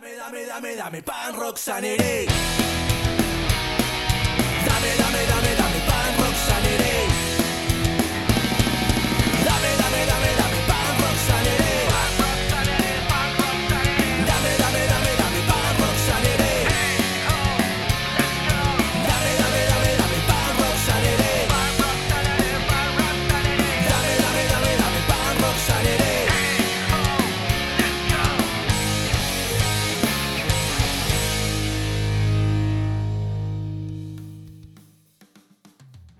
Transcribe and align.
Dame, 0.00 0.16
dame, 0.16 0.46
dame, 0.46 0.76
dame 0.76 1.02
pan 1.02 1.34
dame, 1.34 2.26
dame, 4.64 4.96
dame 4.96 5.09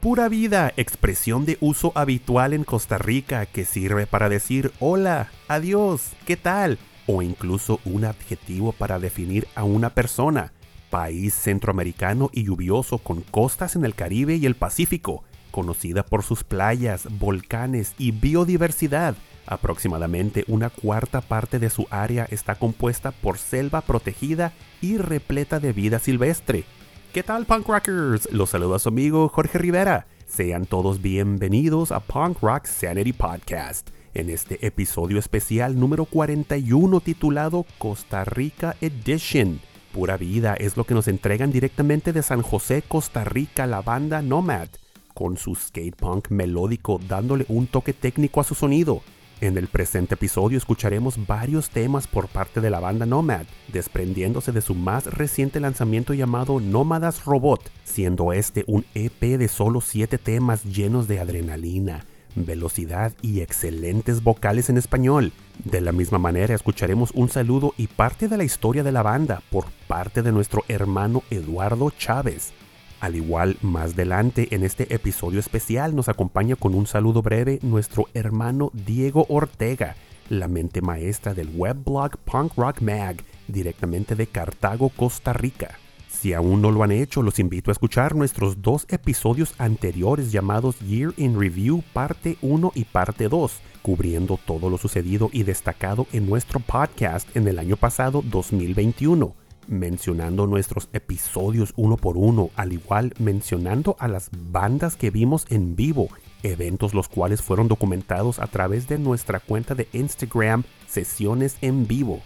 Pura 0.01 0.31
vida, 0.31 0.73
expresión 0.79 1.45
de 1.45 1.59
uso 1.61 1.93
habitual 1.95 2.55
en 2.55 2.65
Costa 2.65 2.97
Rica 2.97 3.45
que 3.45 3.67
sirve 3.67 4.07
para 4.07 4.31
decir 4.31 4.73
hola, 4.81 5.31
adiós, 5.47 6.13
¿qué 6.25 6.39
tal? 6.39 6.79
O 7.07 7.21
incluso 7.21 7.81
un 7.85 8.07
adjetivo 8.07 8.73
para 8.73 8.99
definir 8.99 9.47
a 9.55 9.65
una 9.65 9.91
persona. 9.91 10.55
País 10.89 11.35
centroamericano 11.35 12.31
y 12.33 12.45
lluvioso 12.45 12.97
con 12.97 13.21
costas 13.21 13.77
en 13.77 13.85
el 13.85 13.95
Caribe 13.95 14.37
y 14.37 14.47
el 14.47 14.55
Pacífico, 14.55 15.23
conocida 15.51 16.03
por 16.03 16.23
sus 16.23 16.45
playas, 16.45 17.07
volcanes 17.19 17.95
y 17.99 18.13
biodiversidad. 18.13 19.17
Aproximadamente 19.45 20.47
una 20.49 20.71
cuarta 20.71 21.21
parte 21.21 21.59
de 21.59 21.69
su 21.69 21.87
área 21.91 22.27
está 22.31 22.55
compuesta 22.55 23.11
por 23.11 23.37
selva 23.37 23.83
protegida 23.83 24.55
y 24.81 24.97
repleta 24.97 25.61
de 25.61 25.75
vida 25.75 25.99
silvestre. 25.99 26.65
¿Qué 27.13 27.25
tal, 27.25 27.45
punk 27.45 27.67
rockers? 27.67 28.31
Los 28.31 28.51
saluda 28.51 28.79
su 28.79 28.89
amigo 28.89 29.29
Jorge 29.29 29.59
Rivera. 29.59 30.07
Sean 30.29 30.65
todos 30.65 31.03
bienvenidos 31.03 31.91
a 31.91 31.99
Punk 31.99 32.39
Rock 32.41 32.67
Sanity 32.67 33.13
Podcast. 33.13 33.89
En 34.15 34.31
este 34.31 34.65
episodio 34.65 35.19
especial 35.19 35.77
número 35.77 36.05
41 36.05 37.01
titulado 37.01 37.67
Costa 37.79 38.23
Rica 38.23 38.77
Edition. 38.81 39.61
Pura 39.93 40.17
vida 40.17 40.55
es 40.55 40.77
lo 40.77 40.85
que 40.85 40.95
nos 40.95 41.09
entregan 41.09 41.51
directamente 41.51 42.13
de 42.13 42.23
San 42.23 42.43
José, 42.43 42.85
Costa 42.87 43.25
Rica, 43.25 43.67
la 43.67 43.83
banda 43.83 44.23
Nomad, 44.23 44.69
con 45.13 45.37
su 45.37 45.57
skate 45.57 45.97
punk 45.97 46.29
melódico 46.31 47.01
dándole 47.09 47.45
un 47.49 47.67
toque 47.67 47.93
técnico 47.93 48.41
a 48.41 48.45
su 48.45 48.55
sonido. 48.55 49.03
En 49.41 49.57
el 49.57 49.69
presente 49.69 50.17
episodio 50.17 50.59
escucharemos 50.59 51.27
varios 51.27 51.71
temas 51.71 52.07
por 52.07 52.29
parte 52.29 52.61
de 52.61 52.69
la 52.69 52.79
banda 52.79 53.07
Nomad, 53.07 53.47
desprendiéndose 53.73 54.53
de 54.53 54.61
su 54.61 54.75
más 54.75 55.07
reciente 55.07 55.61
lanzamiento 55.61 56.13
llamado 56.13 56.61
Nómadas 56.61 57.25
Robot, 57.25 57.71
siendo 57.83 58.35
este 58.35 58.65
un 58.67 58.85
EP 58.95 59.39
de 59.39 59.49
solo 59.49 59.81
7 59.81 60.19
temas 60.19 60.65
llenos 60.65 61.09
de 61.09 61.21
adrenalina, 61.21 62.05
velocidad 62.35 63.15
y 63.23 63.41
excelentes 63.41 64.23
vocales 64.23 64.69
en 64.69 64.77
español. 64.77 65.33
De 65.65 65.81
la 65.81 65.93
misma 65.93 66.19
manera 66.19 66.55
escucharemos 66.55 67.11
un 67.15 67.31
saludo 67.31 67.73
y 67.79 67.87
parte 67.87 68.29
de 68.29 68.37
la 68.37 68.45
historia 68.45 68.83
de 68.83 68.93
la 68.93 69.03
banda 69.03 69.43
por 69.51 69.65
parte 69.89 70.21
de 70.21 70.33
nuestro 70.33 70.65
hermano 70.69 71.23
Eduardo 71.31 71.91
Chávez. 71.91 72.53
Al 73.01 73.17
igual, 73.17 73.57
más 73.63 73.95
adelante 73.95 74.49
en 74.55 74.63
este 74.63 74.95
episodio 74.95 75.41
especial 75.41 75.97
nos 75.97 76.11
acompaña 76.11 76.55
con 76.55 76.75
un 76.75 76.87
saludo 76.87 77.23
breve 77.23 77.59
nuestro 77.63 78.09
hermano 78.13 78.71
Diego 78.75 79.25
Ortega, 79.31 79.97
la 80.29 80.49
mente 80.49 80.83
maestra 80.83 81.33
del 81.33 81.51
webblog 81.55 82.19
Punk 82.19 82.53
Rock 82.59 82.83
Mag, 82.83 83.25
directamente 83.49 84.15
de 84.15 84.27
Cartago, 84.27 84.91
Costa 84.91 85.33
Rica. 85.33 85.79
Si 86.11 86.35
aún 86.35 86.61
no 86.61 86.71
lo 86.71 86.83
han 86.83 86.93
hecho, 86.93 87.23
los 87.23 87.39
invito 87.39 87.71
a 87.71 87.73
escuchar 87.73 88.15
nuestros 88.15 88.61
dos 88.61 88.85
episodios 88.91 89.55
anteriores 89.57 90.31
llamados 90.31 90.79
Year 90.81 91.15
in 91.17 91.41
Review 91.41 91.83
parte 91.95 92.37
1 92.43 92.73
y 92.75 92.85
parte 92.85 93.31
2, 93.31 93.61
cubriendo 93.81 94.39
todo 94.45 94.69
lo 94.69 94.77
sucedido 94.77 95.31
y 95.33 95.45
destacado 95.45 96.07
en 96.13 96.29
nuestro 96.29 96.61
podcast 96.61 97.35
en 97.35 97.49
el 97.49 97.59
año 97.59 97.79
pasado 97.79 98.23
2021 98.27 99.40
mencionando 99.71 100.47
nuestros 100.47 100.89
episodios 100.93 101.73
uno 101.77 101.97
por 101.97 102.19
uno, 102.19 102.51
al 102.57 102.73
igual 102.73 103.15
mencionando 103.19 103.97
a 103.99 104.09
las 104.09 104.29
bandas 104.51 104.97
que 104.97 105.11
vimos 105.11 105.47
en 105.49 105.77
vivo, 105.77 106.09
eventos 106.43 106.93
los 106.93 107.09
cuales 107.09 107.41
fueron 107.41 107.69
documentados 107.69 108.41
a 108.41 108.49
través 108.49 108.89
de 108.89 108.99
nuestra 108.99 109.41
cuenta 109.41 109.75
de 109.75 109.89
Instagram 109.93 110.65
Sesiones 110.87 111.57
en 111.63 111.87
Vivo. 111.87 112.21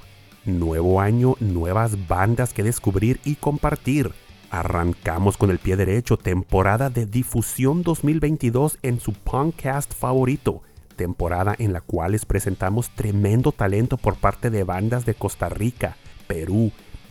Nuevo 0.47 1.00
año, 1.00 1.37
nuevas 1.38 2.09
bandas 2.09 2.53
que 2.53 2.62
descubrir 2.62 3.21
y 3.25 3.37
compartir. 3.37 4.12
Arrancamos 4.50 5.37
con 5.37 5.50
el 5.50 5.59
pie 5.59 5.76
derecho, 5.76 6.16
temporada 6.16 6.91
de 6.91 7.06
difusión 7.06 7.82
2022 7.82 8.78
en 8.82 9.00
su 9.00 9.12
podcast 9.12 9.93
favorito 9.93 10.62
temporada 10.94 11.56
en 11.59 11.72
la 11.72 11.81
cual 11.81 12.12
les 12.12 12.25
presentamos 12.25 12.91
tremendo 12.91 13.50
talento 13.50 13.97
por 13.97 14.15
parte 14.15 14.49
de 14.49 14.62
bandas 14.62 15.05
de 15.05 15.15
Costa 15.15 15.49
Rica, 15.49 15.97
Perú, 16.28 16.71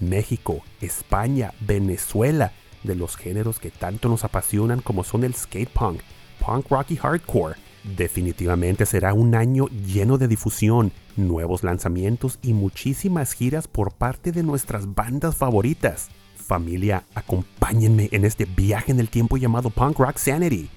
México, 0.10 0.64
España, 0.82 1.54
Venezuela, 1.60 2.52
de 2.84 2.96
los 2.96 3.16
géneros 3.16 3.60
que 3.60 3.72
tanto 3.72 4.10
nos 4.10 4.24
apasionan 4.24 4.82
como 4.82 5.04
son 5.04 5.24
el 5.24 5.34
skate 5.34 5.70
punk, 5.70 6.02
punk 6.40 6.70
rock 6.70 6.92
y 6.92 6.98
hardcore. 6.98 7.56
Definitivamente 7.84 8.86
será 8.86 9.14
un 9.14 9.36
año 9.36 9.68
lleno 9.68 10.18
de 10.18 10.28
difusión, 10.28 10.92
nuevos 11.18 11.64
lanzamientos 11.64 12.40
y 12.42 12.54
muchísimas 12.54 13.34
giras 13.34 13.68
por 13.68 13.94
parte 13.94 14.32
de 14.32 14.44
nuestras 14.44 14.94
bandas 14.94 15.36
favoritas. 15.36 16.10
Familia, 16.36 17.04
acompáñenme 17.14 18.10
en 18.12 18.26
este 18.26 18.46
viaje 18.46 18.92
en 18.92 19.00
el 19.00 19.10
tiempo 19.10 19.38
llamado 19.38 19.70
Punk 19.70 20.00
Rock 20.00 20.18
Sanity, 20.18 20.70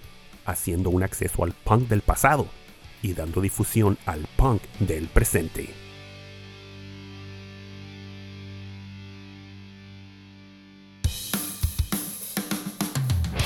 haciendo 0.44 0.91
un 0.91 1.03
acceso 1.03 1.44
al 1.44 1.53
punk 1.53 1.88
del 1.88 2.03
pasado 2.03 2.47
y 3.03 3.12
dando 3.15 3.41
difusión 3.41 3.98
al 4.06 4.26
punk 4.36 4.62
del 4.81 5.09
presente. 5.09 5.85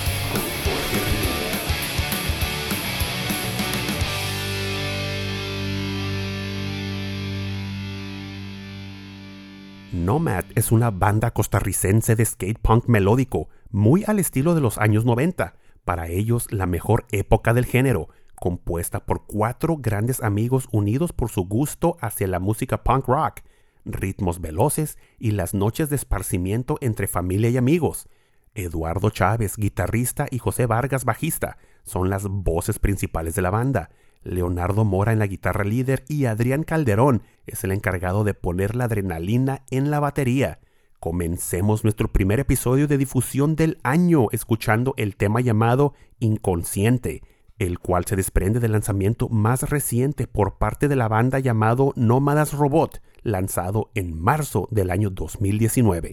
Nomad 9.91 10.45
es 10.56 10.72
una 10.72 10.90
banda 10.90 11.29
costarricense 11.29 12.16
de 12.16 12.25
skate 12.25 12.57
punk 12.57 12.88
melódico, 12.88 13.50
muy 13.69 14.03
al 14.07 14.17
estilo 14.17 14.56
de 14.56 14.61
los 14.61 14.79
años 14.79 15.06
90, 15.06 15.53
para 15.85 16.07
ellos 16.07 16.51
la 16.51 16.66
mejor 16.66 17.06
época 17.11 17.53
del 17.53 17.66
género, 17.67 18.09
compuesta 18.34 19.06
por 19.06 19.28
cuatro 19.28 19.78
grandes 19.78 20.23
amigos 20.23 20.67
unidos 20.72 21.13
por 21.13 21.29
su 21.29 21.44
gusto 21.45 21.97
hacia 22.01 22.25
la 22.25 22.40
música 22.40 22.81
punk 22.81 23.07
rock, 23.07 23.41
ritmos 23.86 24.42
veloces 24.42 24.97
y 25.19 25.31
las 25.31 25.53
noches 25.53 25.90
de 25.90 25.96
esparcimiento 25.96 26.78
entre 26.81 27.08
familia 27.08 27.50
y 27.50 27.58
amigos. 27.58 28.08
Eduardo 28.53 29.09
Chávez, 29.09 29.56
guitarrista, 29.58 30.28
y 30.30 30.40
José 30.40 30.66
Vargas, 30.66 31.06
bajista, 31.06 31.58
son 31.84 32.09
las 32.09 32.28
voces 32.28 32.80
principales 32.80 33.36
de 33.36 33.41
la 33.41 33.50
banda. 33.50 33.90
Leonardo 34.24 34.86
Mora 34.86 35.14
en 35.14 35.20
la 35.20 35.28
guitarra 35.28 35.64
líder 35.64 36.03
y 36.08 36.25
Adrián 36.25 36.64
Calderón 36.64 37.24
es 37.47 37.64
el 37.64 37.72
encargado 37.72 38.24
de 38.24 38.34
poner 38.34 38.75
la 38.75 38.86
adrenalina 38.86 39.64
en 39.72 39.90
la 39.90 40.00
batería. 40.00 40.59
Comencemos 41.00 41.84
nuestro 41.84 42.12
primer 42.12 42.40
episodio 42.40 42.88
de 42.88 43.00
difusión 43.00 43.56
del 43.56 43.80
año 43.81 44.28
escuchando 44.31 44.94
el 44.97 45.16
tema 45.16 45.41
llamado 45.41 45.96
Inconsciente, 46.20 47.24
el 47.61 47.77
cual 47.77 48.05
se 48.05 48.16
desprende 48.16 48.59
del 48.59 48.72
lanzamiento 48.72 49.29
más 49.29 49.69
reciente 49.69 50.25
por 50.25 50.57
parte 50.57 50.88
de 50.88 50.95
la 50.95 51.07
banda 51.07 51.38
llamado 51.38 51.93
Nómadas 51.96 52.53
Robot, 52.53 53.03
lanzado 53.22 53.91
en 53.93 54.19
marzo 54.19 54.67
del 54.72 54.90
año 54.90 55.11
2019. 55.11 56.11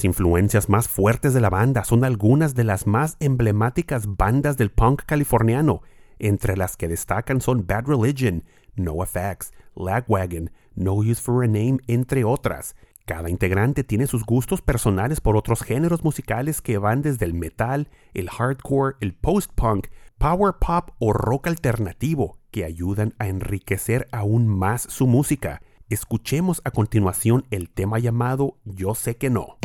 Las 0.00 0.06
influencias 0.06 0.70
más 0.70 0.88
fuertes 0.88 1.34
de 1.34 1.42
la 1.42 1.50
banda 1.50 1.84
son 1.84 2.04
algunas 2.04 2.54
de 2.54 2.64
las 2.64 2.86
más 2.86 3.18
emblemáticas 3.20 4.16
bandas 4.16 4.56
del 4.56 4.70
punk 4.70 5.02
californiano, 5.04 5.82
entre 6.18 6.56
las 6.56 6.78
que 6.78 6.88
destacan 6.88 7.42
son 7.42 7.66
Bad 7.66 7.84
Religion, 7.84 8.44
NoFX, 8.76 9.52
Lagwagon, 9.76 10.52
No 10.74 10.94
Use 10.94 11.20
for 11.20 11.44
a 11.44 11.46
Name, 11.46 11.80
entre 11.86 12.24
otras. 12.24 12.76
Cada 13.04 13.28
integrante 13.28 13.84
tiene 13.84 14.06
sus 14.06 14.24
gustos 14.24 14.62
personales 14.62 15.20
por 15.20 15.36
otros 15.36 15.60
géneros 15.60 16.02
musicales 16.02 16.62
que 16.62 16.78
van 16.78 17.02
desde 17.02 17.26
el 17.26 17.34
metal, 17.34 17.90
el 18.14 18.30
hardcore, 18.30 18.96
el 19.00 19.12
post-punk, 19.12 19.88
power 20.16 20.54
pop 20.58 20.92
o 20.98 21.12
rock 21.12 21.48
alternativo, 21.48 22.38
que 22.50 22.64
ayudan 22.64 23.12
a 23.18 23.28
enriquecer 23.28 24.08
aún 24.12 24.48
más 24.48 24.80
su 24.80 25.06
música. 25.06 25.60
Escuchemos 25.90 26.62
a 26.62 26.70
continuación 26.70 27.46
el 27.50 27.68
tema 27.68 27.98
llamado 27.98 28.54
Yo 28.64 28.94
sé 28.94 29.16
que 29.16 29.28
no. 29.28 29.58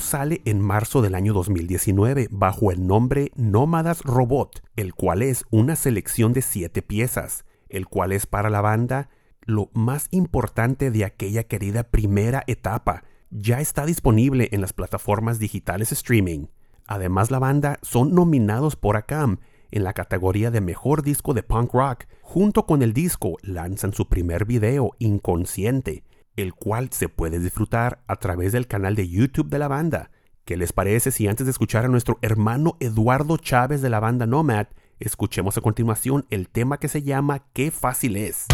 Sale 0.00 0.42
en 0.44 0.60
marzo 0.60 1.02
del 1.02 1.14
año 1.14 1.32
2019 1.32 2.28
bajo 2.30 2.70
el 2.70 2.86
nombre 2.86 3.32
Nómadas 3.36 4.02
Robot, 4.02 4.62
el 4.76 4.94
cual 4.94 5.22
es 5.22 5.44
una 5.50 5.76
selección 5.76 6.32
de 6.32 6.42
siete 6.42 6.82
piezas, 6.82 7.44
el 7.68 7.86
cual 7.86 8.12
es 8.12 8.26
para 8.26 8.50
la 8.50 8.60
banda 8.60 9.10
lo 9.42 9.70
más 9.72 10.08
importante 10.10 10.90
de 10.90 11.04
aquella 11.04 11.44
querida 11.44 11.84
primera 11.84 12.44
etapa. 12.46 13.04
Ya 13.30 13.60
está 13.60 13.86
disponible 13.86 14.48
en 14.52 14.60
las 14.60 14.72
plataformas 14.72 15.38
digitales 15.38 15.90
streaming. 15.92 16.46
Además, 16.86 17.30
la 17.30 17.38
banda 17.38 17.78
son 17.82 18.14
nominados 18.14 18.76
por 18.76 18.96
ACAM 18.96 19.40
en 19.70 19.84
la 19.84 19.92
categoría 19.92 20.50
de 20.50 20.60
mejor 20.60 21.02
disco 21.02 21.34
de 21.34 21.42
punk 21.42 21.72
rock. 21.74 22.04
Junto 22.22 22.66
con 22.66 22.82
el 22.82 22.92
disco 22.92 23.36
lanzan 23.42 23.92
su 23.92 24.08
primer 24.08 24.44
video, 24.44 24.92
Inconsciente, 24.98 26.04
el 26.38 26.54
cual 26.54 26.90
se 26.92 27.08
puede 27.08 27.40
disfrutar 27.40 28.00
a 28.06 28.16
través 28.16 28.52
del 28.52 28.68
canal 28.68 28.94
de 28.94 29.08
YouTube 29.08 29.48
de 29.48 29.58
la 29.58 29.68
banda. 29.68 30.10
¿Qué 30.44 30.56
les 30.56 30.72
parece 30.72 31.10
si 31.10 31.26
antes 31.26 31.46
de 31.46 31.50
escuchar 31.50 31.84
a 31.84 31.88
nuestro 31.88 32.18
hermano 32.22 32.76
Eduardo 32.80 33.36
Chávez 33.36 33.82
de 33.82 33.90
la 33.90 34.00
banda 34.00 34.24
Nomad, 34.24 34.68
escuchemos 35.00 35.58
a 35.58 35.60
continuación 35.60 36.26
el 36.30 36.48
tema 36.48 36.78
que 36.78 36.88
se 36.88 37.02
llama 37.02 37.44
Qué 37.52 37.70
fácil 37.70 38.16
es? 38.16 38.46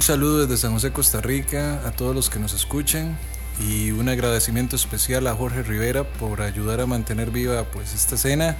Saludo 0.00 0.40
desde 0.40 0.56
San 0.56 0.72
José, 0.72 0.92
Costa 0.92 1.20
Rica, 1.20 1.80
a 1.86 1.92
todos 1.92 2.14
los 2.14 2.28
que 2.28 2.40
nos 2.40 2.52
escuchan 2.54 3.16
y 3.60 3.92
un 3.92 4.08
agradecimiento 4.08 4.74
especial 4.74 5.28
a 5.28 5.34
Jorge 5.34 5.62
Rivera 5.62 6.04
por 6.04 6.42
ayudar 6.42 6.80
a 6.80 6.86
mantener 6.86 7.30
viva 7.30 7.64
pues 7.64 7.94
esta 7.94 8.16
escena 8.16 8.56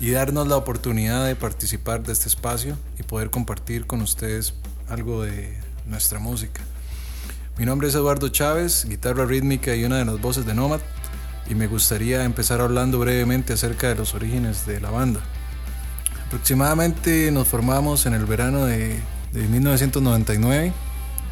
y 0.00 0.10
darnos 0.10 0.48
la 0.48 0.56
oportunidad 0.56 1.26
de 1.26 1.36
participar 1.36 2.02
de 2.02 2.12
este 2.12 2.28
espacio 2.28 2.76
y 2.98 3.04
poder 3.04 3.30
compartir 3.30 3.86
con 3.86 4.02
ustedes 4.02 4.54
algo 4.88 5.22
de 5.22 5.56
nuestra 5.86 6.18
música. 6.18 6.60
Mi 7.56 7.64
nombre 7.64 7.88
es 7.88 7.94
Eduardo 7.94 8.28
Chávez, 8.28 8.84
guitarra 8.88 9.26
rítmica 9.26 9.76
y 9.76 9.84
una 9.84 9.98
de 9.98 10.04
las 10.04 10.20
voces 10.20 10.44
de 10.44 10.54
Nomad 10.54 10.80
y 11.48 11.54
me 11.54 11.68
gustaría 11.68 12.24
empezar 12.24 12.60
hablando 12.60 12.98
brevemente 12.98 13.52
acerca 13.52 13.88
de 13.88 13.94
los 13.94 14.12
orígenes 14.12 14.66
de 14.66 14.80
la 14.80 14.90
banda. 14.90 15.20
Aproximadamente 16.26 17.30
nos 17.30 17.46
formamos 17.46 18.06
en 18.06 18.14
el 18.14 18.26
verano 18.26 18.66
de, 18.66 19.00
de 19.32 19.46
1999, 19.46 20.72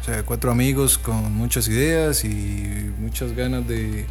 o 0.01 0.03
sea, 0.05 0.23
cuatro 0.23 0.51
amigos 0.51 0.97
con 0.97 1.33
muchas 1.33 1.67
ideas 1.67 2.23
y 2.23 2.91
muchas 2.99 3.33
ganas 3.33 3.67
de, 3.67 4.05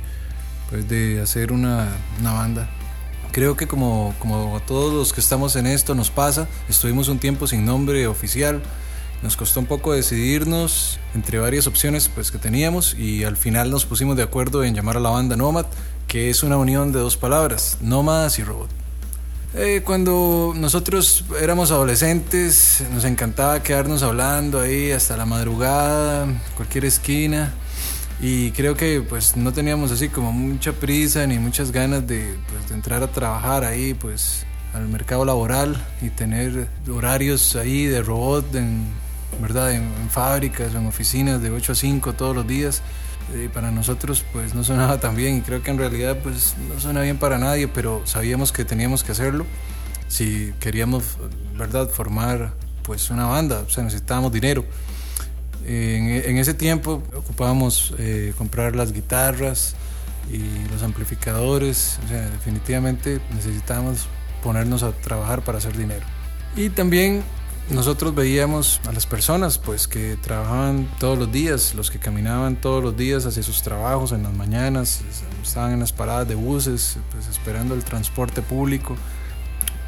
pues, 0.71 0.88
de 0.88 1.21
hacer 1.21 1.52
una, 1.52 1.88
una 2.21 2.33
banda. 2.33 2.69
Creo 3.33 3.57
que 3.57 3.66
como, 3.66 4.14
como 4.19 4.57
a 4.57 4.61
todos 4.61 4.93
los 4.93 5.12
que 5.12 5.21
estamos 5.21 5.57
en 5.57 5.66
esto 5.66 5.95
nos 5.95 6.11
pasa, 6.11 6.49
estuvimos 6.69 7.09
un 7.09 7.19
tiempo 7.19 7.47
sin 7.47 7.64
nombre 7.64 8.07
oficial, 8.07 8.62
nos 9.23 9.37
costó 9.37 9.61
un 9.61 9.66
poco 9.66 9.93
decidirnos 9.93 10.99
entre 11.14 11.38
varias 11.38 11.66
opciones 11.66 12.11
pues, 12.14 12.31
que 12.31 12.38
teníamos 12.38 12.95
y 12.95 13.25
al 13.25 13.37
final 13.37 13.71
nos 13.71 13.85
pusimos 13.85 14.16
de 14.16 14.23
acuerdo 14.23 14.64
en 14.64 14.75
llamar 14.75 14.97
a 14.97 15.00
la 15.00 15.11
banda 15.11 15.37
Nomad, 15.37 15.66
que 16.07 16.31
es 16.31 16.43
una 16.43 16.57
unión 16.57 16.93
de 16.93 17.00
dos 17.00 17.16
palabras, 17.16 17.78
nómadas 17.81 18.38
y 18.38 18.45
robot. 18.45 18.86
Eh, 19.54 19.82
cuando 19.84 20.52
nosotros 20.54 21.24
éramos 21.40 21.70
adolescentes 21.70 22.84
nos 22.92 23.04
encantaba 23.04 23.62
quedarnos 23.62 24.02
hablando 24.02 24.60
ahí 24.60 24.90
hasta 24.90 25.16
la 25.16 25.24
madrugada, 25.24 26.26
cualquier 26.56 26.84
esquina 26.84 27.54
y 28.20 28.50
creo 28.50 28.76
que 28.76 29.02
pues 29.02 29.36
no 29.36 29.52
teníamos 29.52 29.92
así 29.92 30.08
como 30.08 30.32
mucha 30.32 30.72
prisa 30.72 31.26
ni 31.26 31.38
muchas 31.38 31.70
ganas 31.70 32.06
de, 32.06 32.36
pues, 32.48 32.70
entrar 32.70 33.02
a 33.02 33.06
trabajar 33.06 33.64
ahí 33.64 33.94
pues 33.94 34.44
al 34.74 34.88
mercado 34.88 35.24
laboral 35.24 35.82
y 36.02 36.10
tener 36.10 36.68
horarios 36.92 37.56
ahí 37.56 37.86
de 37.86 38.02
robot 38.02 38.54
en, 38.56 38.86
¿verdad? 39.40 39.72
En, 39.72 39.84
en 39.84 40.10
fábricas 40.10 40.74
en 40.74 40.86
oficinas 40.86 41.40
de 41.40 41.50
8 41.50 41.72
a 41.72 41.74
5 41.74 42.12
todos 42.14 42.34
los 42.34 42.46
días. 42.46 42.82
Eh, 43.35 43.50
para 43.52 43.73
nosotros 43.73 44.25
pues 44.33 44.54
no 44.54 44.62
sonaba 44.62 45.00
tan 45.00 45.16
bien 45.16 45.38
y 45.38 45.40
creo 45.40 45.61
que 45.61 45.73
en 45.73 45.78
realidad 45.78 46.16
pues 46.23 46.54
no 46.73 46.78
suena 46.78 47.02
bien 47.02 47.18
para 47.18 47.38
nadie, 47.38 47.66
pero 47.66 48.02
sabíamos 48.04 48.52
que 48.52 48.64
teníamos 48.64 49.02
que 49.02 49.12
hacerlo 49.12 49.45
si 50.09 50.54
queríamos, 50.61 51.18
¿verdad?, 51.59 51.88
formar 51.88 52.54
pues 52.83 53.11
una 53.11 53.26
banda, 53.26 53.64
o 53.66 53.71
sea, 53.71 53.83
necesitábamos 53.83 54.33
dinero. 54.33 54.64
En, 55.64 56.09
en 56.09 56.38
ese 56.38 56.54
tiempo 56.54 57.02
ocupábamos 57.14 57.95
eh, 57.99 58.33
comprar 58.38 58.76
las 58.76 58.92
guitarras 58.92 59.75
y 60.30 60.68
los 60.71 60.85
amplificadores, 60.85 61.99
o 62.04 62.09
sea, 62.09 62.30
definitivamente 62.30 63.21
necesitábamos 63.35 64.06
ponernos 64.42 64.85
a 64.85 64.92
trabajar 64.92 65.42
para 65.42 65.59
hacer 65.59 65.76
dinero. 65.76 66.06
Y 66.54 66.71
también 66.71 67.25
nosotros 67.70 68.14
veíamos 68.14 68.80
a 68.87 68.92
las 68.92 69.06
personas 69.06 69.58
pues 69.58 69.88
que 69.88 70.16
trabajaban 70.16 70.88
todos 71.00 71.18
los 71.18 71.32
días, 71.32 71.75
los 71.75 71.90
que 71.90 71.99
caminaban 71.99 72.56
todos 72.56 72.82
los 72.82 72.96
días 72.96 73.26
hacia 73.26 73.42
sus 73.42 73.62
trabajos 73.62 74.12
en 74.12 74.23
las 74.23 74.32
mañanas, 74.32 75.02
estaban 75.42 75.73
en 75.73 75.80
las 75.80 75.92
paradas 75.92 76.28
de 76.28 76.37
buses, 76.37 76.99
pues 77.11 77.26
esperando 77.28 77.75
el 77.75 77.82
transporte 77.85 78.40
público 78.40 78.96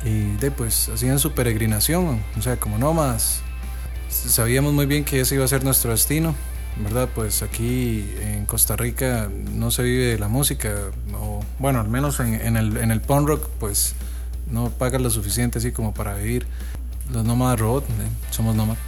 y 0.04 0.36
de 0.36 0.50
pues 0.50 0.88
hacían 0.88 1.18
su 1.18 1.32
peregrinación, 1.32 2.22
o 2.36 2.42
sea, 2.42 2.58
como 2.58 2.78
nómadas. 2.78 3.42
Sabíamos 4.08 4.72
muy 4.72 4.86
bien 4.86 5.04
que 5.04 5.20
ese 5.20 5.34
iba 5.34 5.44
a 5.44 5.48
ser 5.48 5.62
nuestro 5.64 5.90
destino, 5.90 6.34
¿verdad? 6.82 7.08
Pues 7.14 7.42
aquí 7.42 8.08
en 8.20 8.46
Costa 8.46 8.74
Rica 8.74 9.28
no 9.52 9.70
se 9.70 9.82
vive 9.82 10.06
de 10.06 10.18
la 10.18 10.28
música, 10.28 10.74
o 11.14 11.44
bueno, 11.58 11.80
al 11.80 11.88
menos 11.88 12.18
en, 12.20 12.34
en 12.34 12.56
el, 12.56 12.76
en 12.76 12.90
el 12.90 13.00
punk 13.00 13.28
rock, 13.28 13.48
pues 13.60 13.94
no 14.50 14.70
pagas 14.70 15.00
lo 15.00 15.10
suficiente 15.10 15.58
así 15.58 15.72
como 15.72 15.92
para 15.94 16.14
vivir. 16.14 16.46
Los 17.12 17.24
nómadas 17.24 17.58
robot, 17.58 17.84
¿eh? 17.84 18.08
somos 18.30 18.54
nómadas. 18.54 18.82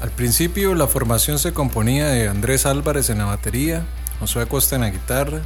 Al 0.00 0.10
principio 0.10 0.74
la 0.74 0.86
formación 0.86 1.38
se 1.38 1.52
componía 1.52 2.08
de 2.08 2.28
Andrés 2.28 2.66
Álvarez 2.66 3.08
en 3.10 3.18
la 3.18 3.24
batería, 3.24 3.86
Josué 4.20 4.46
Costa 4.46 4.74
en 4.76 4.82
la 4.82 4.90
guitarra, 4.90 5.40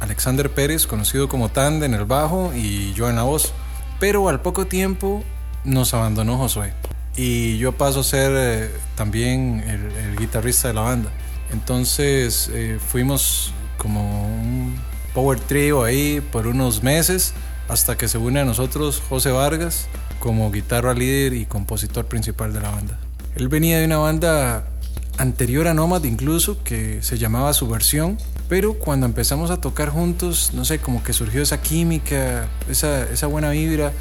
Alexander 0.00 0.50
Pérez, 0.50 0.86
conocido 0.86 1.28
como 1.28 1.48
Tande, 1.48 1.86
en 1.86 1.94
el 1.94 2.04
bajo 2.04 2.52
y 2.54 2.92
yo 2.94 3.08
en 3.08 3.16
la 3.16 3.22
voz. 3.22 3.52
Pero 3.98 4.28
al 4.28 4.40
poco 4.40 4.66
tiempo 4.66 5.24
nos 5.64 5.94
abandonó 5.94 6.36
Josué 6.38 6.74
y 7.16 7.58
yo 7.58 7.72
paso 7.72 8.00
a 8.00 8.04
ser 8.04 8.32
eh, 8.34 8.70
también 8.96 9.64
el, 9.66 9.92
el, 9.92 10.16
guitarrista 10.16 10.68
de 10.68 10.74
la 10.74 10.82
banda. 10.82 11.10
Entonces 11.52 12.50
eh, 12.52 12.78
fuimos 12.84 13.52
como 13.78 14.26
un 14.26 14.76
power 15.12 15.38
trio 15.40 15.84
ahí 15.84 16.20
por 16.32 16.46
unos 16.46 16.82
meses 16.82 17.34
hasta 17.68 17.96
que 17.96 18.08
se 18.08 18.18
une 18.18 18.40
a 18.40 18.44
nosotros 18.44 19.02
José 19.08 19.30
Vargas 19.30 19.88
como 20.24 20.50
guitarra 20.50 20.94
líder 20.94 21.34
y 21.34 21.44
compositor 21.44 22.06
principal 22.06 22.54
de 22.54 22.60
la 22.62 22.70
banda. 22.70 22.98
Él 23.36 23.48
venía 23.48 23.78
de 23.78 23.84
una 23.84 23.98
banda 23.98 24.64
anterior 25.18 25.68
a 25.68 25.74
Nomad 25.74 26.02
incluso 26.04 26.64
que 26.64 27.02
se 27.02 27.18
llamaba 27.18 27.52
Subversión, 27.52 28.16
pero 28.48 28.72
cuando 28.72 29.04
empezamos 29.04 29.50
a 29.50 29.60
tocar 29.60 29.90
juntos, 29.90 30.52
no 30.54 30.64
sé, 30.64 30.78
como 30.78 31.04
que 31.04 31.12
surgió 31.12 31.42
esa 31.42 31.60
química, 31.60 32.48
esa, 32.70 33.26
buena 33.26 33.50
vibra 33.50 33.92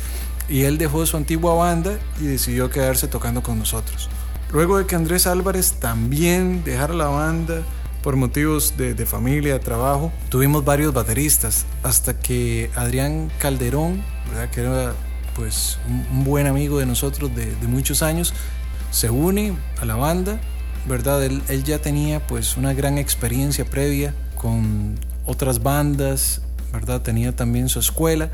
y 0.47 0.61
él 0.61 0.77
dejó 0.77 1.05
su 1.05 1.17
antigua 1.17 1.55
banda 1.55 1.99
y 2.21 2.23
decidió 2.23 2.69
quedarse 2.69 3.09
tocando 3.09 3.43
con 3.43 3.59
nosotros. 3.59 4.07
Luego 4.53 4.77
de 4.77 4.85
que 4.85 4.95
Andrés 4.95 5.27
Álvarez 5.27 5.73
también 5.73 6.63
dejara 6.63 6.93
la 6.93 7.07
banda 7.07 7.63
por 8.01 8.15
motivos 8.15 8.77
de, 8.77 8.93
de 8.93 9.05
familia, 9.05 9.51
de 9.55 9.59
trabajo, 9.59 10.09
tuvimos 10.29 10.63
varios 10.63 10.93
bateristas 10.93 11.65
hasta 11.83 12.17
que 12.17 12.71
Adrián 12.75 13.29
Calderón, 13.39 14.01
¿verdad? 14.29 14.49
que 14.51 14.61
era 14.61 14.93
pues 15.35 15.77
un, 15.87 16.23
buen 16.23 16.47
amigo 16.47 16.79
de 16.79 16.85
nosotros 16.85 17.31
de, 17.35 17.55
muchos 17.67 18.01
años, 18.01 18.33
se 18.91 19.09
une 19.09 19.53
a 19.81 19.85
la 19.85 19.95
banda, 19.95 20.39
¿verdad? 20.87 21.23
Él, 21.23 21.41
él 21.47 21.63
ya 21.63 21.79
tenía 21.79 22.25
pues 22.25 22.57
una 22.57 22.73
gran 22.73 22.97
experiencia 22.97 23.65
previa 23.65 24.13
con 24.35 24.99
otras 25.25 25.63
bandas, 25.63 26.41
¿verdad? 26.71 27.01
Tenía 27.01 27.35
también 27.35 27.69
su 27.69 27.79
escuela 27.79 28.29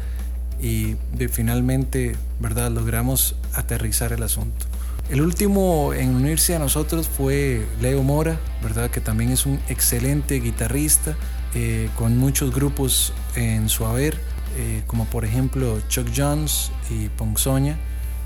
y 0.62 0.96
finalmente, 1.32 2.16
¿verdad? 2.40 2.72
Logramos 2.72 3.36
aterrizar 3.54 4.14
el 4.14 4.24
asunto. 4.24 4.66
El 5.10 5.22
último 5.22 5.94
en 5.94 6.16
unirse 6.16 6.56
a 6.56 6.60
nosotros 6.60 7.08
fue 7.08 7.66
Leo 7.82 8.04
Mora, 8.04 8.40
¿verdad? 8.62 8.92
Que 8.92 9.02
también 9.02 9.32
es 9.32 9.46
un 9.46 9.60
excelente 9.68 10.40
guitarrista, 10.40 11.16
eh, 11.56 11.90
con 11.96 12.18
muchos 12.18 12.54
grupos 12.54 13.12
en 13.36 13.70
su 13.70 13.86
haber, 13.88 14.20
eh, 14.60 14.84
como 14.88 15.06
por 15.06 15.24
ejemplo 15.24 15.80
Chuck 15.88 16.10
Jones 16.14 16.70
y 16.90 17.08
Ponzoña, 17.08 17.78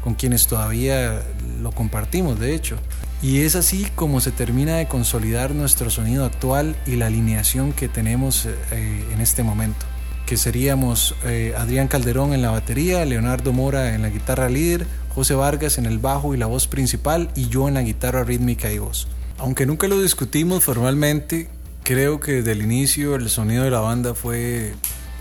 con 0.03 0.15
quienes 0.15 0.47
todavía 0.47 1.21
lo 1.61 1.71
compartimos, 1.71 2.39
de 2.39 2.55
hecho. 2.55 2.77
Y 3.21 3.41
es 3.41 3.55
así 3.55 3.87
como 3.95 4.19
se 4.19 4.31
termina 4.31 4.77
de 4.77 4.87
consolidar 4.87 5.53
nuestro 5.53 5.91
sonido 5.91 6.25
actual 6.25 6.75
y 6.87 6.95
la 6.95 7.05
alineación 7.05 7.71
que 7.71 7.87
tenemos 7.87 8.47
eh, 8.47 9.05
en 9.13 9.21
este 9.21 9.43
momento 9.43 9.85
que 10.25 10.37
seríamos 10.37 11.15
eh, 11.25 11.53
Adrián 11.57 11.87
Calderón 11.87 12.33
en 12.33 12.41
la 12.41 12.49
batería, 12.49 13.05
Leonardo 13.05 13.51
Mora 13.51 13.93
en 13.93 14.01
la 14.01 14.09
guitarra 14.09 14.49
líder, 14.49 14.87
José 15.13 15.35
Vargas 15.35 15.77
en 15.77 15.85
el 15.85 15.99
bajo 15.99 16.33
y 16.33 16.37
la 16.37 16.45
voz 16.45 16.67
principal 16.67 17.29
y 17.35 17.49
yo 17.49 17.67
en 17.67 17.73
la 17.75 17.81
guitarra 17.81 18.23
rítmica 18.23 18.71
y 18.71 18.79
voz. 18.79 19.07
Aunque 19.37 19.65
nunca 19.65 19.87
lo 19.87 20.01
discutimos 20.01 20.63
formalmente, 20.63 21.49
creo 21.83 22.19
que 22.19 22.33
desde 22.33 22.53
el 22.53 22.61
inicio 22.61 23.15
el 23.15 23.29
sonido 23.29 23.63
de 23.63 23.71
la 23.71 23.81
banda 23.81 24.13
fue 24.13 24.73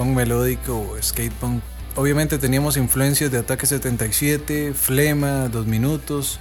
melódico 0.08 0.78
o 0.78 1.02
skate 1.02 1.32
punk. 1.34 1.62
Obviamente 1.96 2.38
teníamos 2.38 2.76
influencias 2.76 3.30
de 3.30 3.38
Ataque 3.38 3.66
77, 3.66 4.72
Flema, 4.74 5.48
Dos 5.48 5.66
Minutos, 5.66 6.40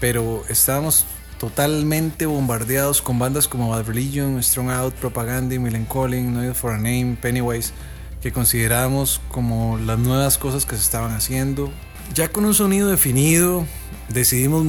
pero 0.00 0.42
estábamos 0.48 1.04
totalmente 1.38 2.26
bombardeados 2.26 3.02
con 3.02 3.18
bandas 3.18 3.46
como 3.46 3.70
Bad 3.70 3.86
Religion, 3.86 4.42
Strong 4.42 4.70
Out, 4.70 4.94
Propaganda, 4.94 5.58
Millen 5.58 5.84
Calling, 5.84 6.32
No 6.32 6.54
for 6.54 6.72
a 6.72 6.76
Name, 6.76 7.18
Pennywise 7.20 7.72
que 8.26 8.32
consideramos 8.32 9.20
como 9.28 9.78
las 9.78 10.00
nuevas 10.00 10.36
cosas 10.38 10.66
que 10.66 10.74
se 10.74 10.82
estaban 10.82 11.12
haciendo. 11.12 11.70
Ya 12.12 12.28
con 12.28 12.44
un 12.44 12.54
sonido 12.54 12.88
definido, 12.88 13.64
decidimos 14.08 14.64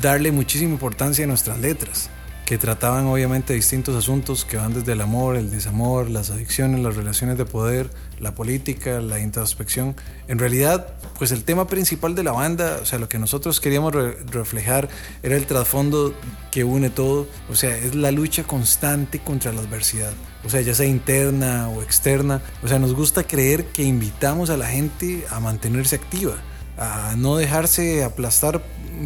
darle 0.00 0.32
muchísima 0.32 0.72
importancia 0.72 1.24
a 1.24 1.28
nuestras 1.28 1.58
letras, 1.58 2.08
que 2.44 2.58
trataban 2.58 3.06
obviamente 3.06 3.54
distintos 3.54 3.96
asuntos 3.96 4.44
que 4.44 4.58
van 4.58 4.74
desde 4.74 4.92
el 4.92 5.00
amor, 5.00 5.36
el 5.36 5.50
desamor, 5.50 6.10
las 6.10 6.30
adicciones, 6.30 6.80
las 6.80 6.94
relaciones 6.94 7.38
de 7.38 7.46
poder, 7.46 7.90
la 8.20 8.34
política, 8.34 9.00
la 9.00 9.18
introspección. 9.18 9.96
En 10.28 10.38
realidad, 10.38 10.94
pues 11.18 11.32
el 11.32 11.44
tema 11.44 11.66
principal 11.66 12.14
de 12.14 12.22
la 12.22 12.32
banda, 12.32 12.78
o 12.82 12.84
sea, 12.84 12.98
lo 12.98 13.08
que 13.08 13.18
nosotros 13.18 13.60
queríamos 13.60 13.94
re 13.94 14.16
reflejar 14.30 14.88
era 15.22 15.36
el 15.36 15.46
trasfondo 15.46 16.14
que 16.50 16.64
une 16.64 16.90
todo, 16.90 17.26
o 17.50 17.54
sea, 17.54 17.76
es 17.76 17.94
la 17.94 18.10
lucha 18.10 18.44
constante 18.44 19.20
contra 19.20 19.52
la 19.52 19.60
adversidad, 19.60 20.12
o 20.44 20.50
sea, 20.50 20.60
ya 20.60 20.74
sea 20.74 20.86
interna 20.86 21.68
o 21.70 21.82
externa, 21.82 22.42
o 22.62 22.68
sea, 22.68 22.78
nos 22.78 22.94
gusta 22.94 23.24
creer 23.24 23.66
que 23.66 23.82
invitamos 23.84 24.50
a 24.50 24.58
la 24.58 24.66
gente 24.66 25.24
a 25.30 25.40
mantenerse 25.40 25.96
activa, 25.96 26.36
a 26.76 27.14
no 27.16 27.36
dejarse 27.36 28.04
aplastar 28.04 28.62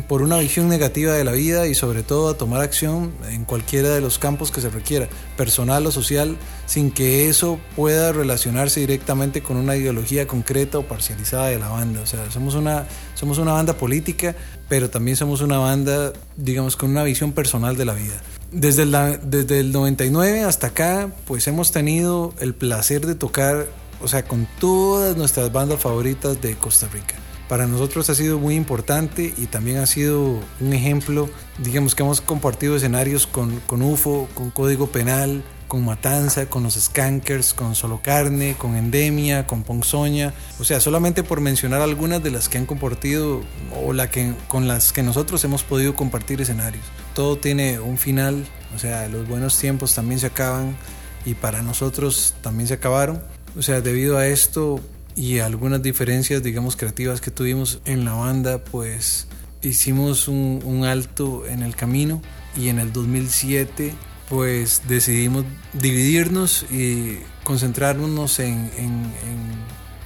por 0.07 0.22
una 0.22 0.38
visión 0.38 0.68
negativa 0.68 1.12
de 1.14 1.24
la 1.24 1.33
vida 1.33 1.66
y 1.66 1.74
sobre 1.74 2.02
todo 2.02 2.28
a 2.28 2.37
tomar 2.37 2.61
acción 2.61 3.12
en 3.31 3.44
cualquiera 3.44 3.90
de 3.90 4.00
los 4.00 4.18
campos 4.18 4.50
que 4.50 4.61
se 4.61 4.68
requiera, 4.68 5.09
personal 5.37 5.87
o 5.87 5.90
social, 5.90 6.37
sin 6.66 6.90
que 6.90 7.28
eso 7.28 7.59
pueda 7.76 8.12
relacionarse 8.12 8.81
directamente 8.81 9.42
con 9.42 9.57
una 9.57 9.76
ideología 9.76 10.26
concreta 10.26 10.78
o 10.78 10.83
parcializada 10.83 11.46
de 11.48 11.59
la 11.59 11.68
banda. 11.68 12.00
O 12.02 12.07
sea, 12.07 12.31
somos 12.31 12.54
una, 12.54 12.87
somos 13.14 13.38
una 13.38 13.52
banda 13.52 13.74
política, 13.74 14.35
pero 14.68 14.90
también 14.90 15.16
somos 15.16 15.40
una 15.40 15.59
banda, 15.59 16.12
digamos, 16.37 16.76
con 16.76 16.90
una 16.90 17.02
visión 17.02 17.33
personal 17.33 17.76
de 17.76 17.85
la 17.85 17.94
vida. 17.94 18.20
Desde 18.52 18.83
el, 18.83 18.96
desde 19.24 19.61
el 19.61 19.72
99 19.72 20.44
hasta 20.44 20.68
acá, 20.68 21.11
pues 21.26 21.46
hemos 21.48 21.72
tenido 21.72 22.35
el 22.40 22.54
placer 22.54 23.07
de 23.07 23.14
tocar, 23.14 23.66
o 24.00 24.09
sea, 24.09 24.24
con 24.24 24.46
todas 24.59 25.16
nuestras 25.16 25.52
bandas 25.52 25.81
favoritas 25.81 26.40
de 26.40 26.54
Costa 26.57 26.88
Rica 26.88 27.14
para 27.48 27.66
nosotros 27.66 28.11
ha 28.11 28.14
sido 28.14 28.38
muy 28.38 28.54
importante 28.54 29.32
y 29.37 29.46
también 29.46 29.78
ha 29.78 29.87
sido 29.87 30.40
un 30.61 30.72
ejemplo, 30.72 31.28
digamos 31.58 31.94
que 31.94 32.02
hemos 32.02 32.20
compartido 32.20 32.76
escenarios 32.76 33.26
con, 33.26 33.61
con 33.61 33.82
UFO, 33.82 34.28
con 34.34 34.50
Código 34.50 34.88
Penal, 34.88 35.42
con 35.68 35.84
Matanza, 35.84 36.46
con 36.46 36.62
los 36.62 36.74
Skankers, 36.74 37.54
con 37.54 37.74
Solo 37.74 38.00
Carne, 38.02 38.54
con 38.58 38.74
Endemia, 38.74 39.46
con 39.46 39.62
Ponzoña. 39.62 40.34
O 40.58 40.64
sea, 40.64 40.80
solamente 40.80 41.22
por 41.22 41.40
mencionar 41.40 41.82
algunas 41.82 42.22
de 42.22 42.30
las 42.30 42.48
que 42.48 42.58
han 42.58 42.66
compartido 42.66 43.42
o 43.84 43.92
la 43.92 44.11
que, 44.11 44.32
con 44.48 44.66
las 44.66 44.92
que 44.92 45.02
nosotros 45.02 45.44
hemos 45.44 45.62
podido 45.62 45.94
compartir 45.94 46.40
escenarios. 46.40 46.84
Todo 47.14 47.37
tiene 47.37 47.78
un 47.80 47.98
final, 47.98 48.46
o 48.74 48.78
sea, 48.78 49.08
los 49.08 49.28
buenos 49.28 49.58
tiempos 49.58 49.94
también 49.94 50.18
se 50.18 50.26
acaban 50.26 50.76
y 51.24 51.34
para 51.34 51.62
nosotros 51.62 52.34
también 52.42 52.66
se 52.66 52.74
acabaron. 52.74 53.22
O 53.56 53.62
sea, 53.62 53.80
debido 53.80 54.18
a 54.18 54.26
esto, 54.26 54.80
y 55.18 55.40
algunas 55.40 55.83
diferencias, 55.83 56.44
digamos, 56.44 56.76
creativas 56.76 57.20
que 57.20 57.33
tuvimos 57.33 57.81
en 57.85 58.04
la 58.04 58.12
banda, 58.12 58.59
pues 58.62 59.26
hicimos 59.62 60.28
un, 60.28 60.85
alto 60.85 61.44
en 61.44 61.64
el 61.64 61.74
camino 61.74 62.22
y 62.57 62.68
en 62.68 62.78
el 62.78 62.92
2007 62.92 63.94
pues 64.28 64.83
decidimos 64.87 65.44
dividirnos 65.72 66.64
y 66.70 67.18
concentrarnos 67.42 68.38
en, 68.38 68.70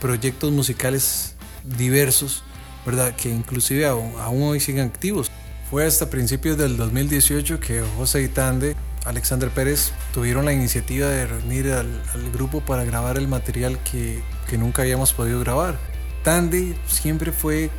proyectos 0.01 0.51
musicales 0.51 1.35
diversos, 1.77 2.43
¿verdad? 2.87 3.15
Que 3.15 3.29
inclusive 3.29 3.85
aún, 3.85 4.15
aún, 4.19 4.43
hoy 4.45 4.61
siguen 4.61 4.87
activos. 4.87 5.31
Fue 5.71 5.85
hasta 5.85 6.09
principios 6.09 6.57
del 6.57 6.79
2018 6.79 7.61
que 7.61 7.83
José 7.99 8.23
Itande 8.23 8.77
Alexander 9.05 9.51
Pérez 9.51 9.93
tuvieron 10.15 10.45
la 10.45 10.53
iniciativa 10.53 11.09
de 11.09 11.27
reunir 11.27 11.73
al, 11.73 12.03
grupo 12.33 12.61
para 12.61 12.85
grabar 12.85 13.19
el 13.19 13.29
material 13.29 13.79
que, 13.83 14.23
que, 14.49 14.59
nunca 14.59 14.83
habíamos 14.83 15.13
podido 15.13 15.41
grabar. 15.41 15.79
Tandy 16.23 16.75
siempre 16.87 17.33
fue 17.33 17.71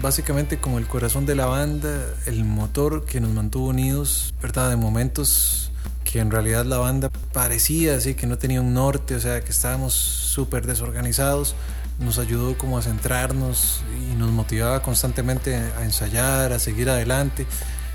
básicamente 0.00 0.58
como 0.58 0.78
el 0.78 0.86
corazón 0.86 1.26
de 1.26 1.34
la 1.34 1.46
banda, 1.46 2.04
el 2.26 2.44
motor 2.44 3.04
que 3.04 3.20
nos 3.20 3.30
mantuvo 3.32 3.68
unidos, 3.68 4.34
¿verdad? 4.42 4.70
De 4.70 4.76
momentos 4.76 5.70
que 6.04 6.20
en 6.20 6.30
realidad 6.30 6.64
la 6.64 6.78
banda 6.78 7.10
parecía 7.32 7.96
así, 7.96 8.14
que 8.14 8.26
no 8.26 8.38
tenía 8.38 8.60
un 8.60 8.74
norte, 8.74 9.14
o 9.14 9.20
sea, 9.20 9.40
que 9.40 9.50
estábamos 9.50 9.94
súper 9.94 10.66
desorganizados. 10.66 11.54
Nos 11.98 12.18
ayudó 12.18 12.58
como 12.58 12.78
a 12.78 12.82
centrarnos 12.82 13.82
y 14.00 14.14
nos 14.16 14.30
motivaba 14.30 14.82
constantemente 14.82 15.54
a 15.54 15.84
ensayar, 15.84 16.52
a 16.52 16.58
seguir 16.58 16.90
adelante. 16.90 17.46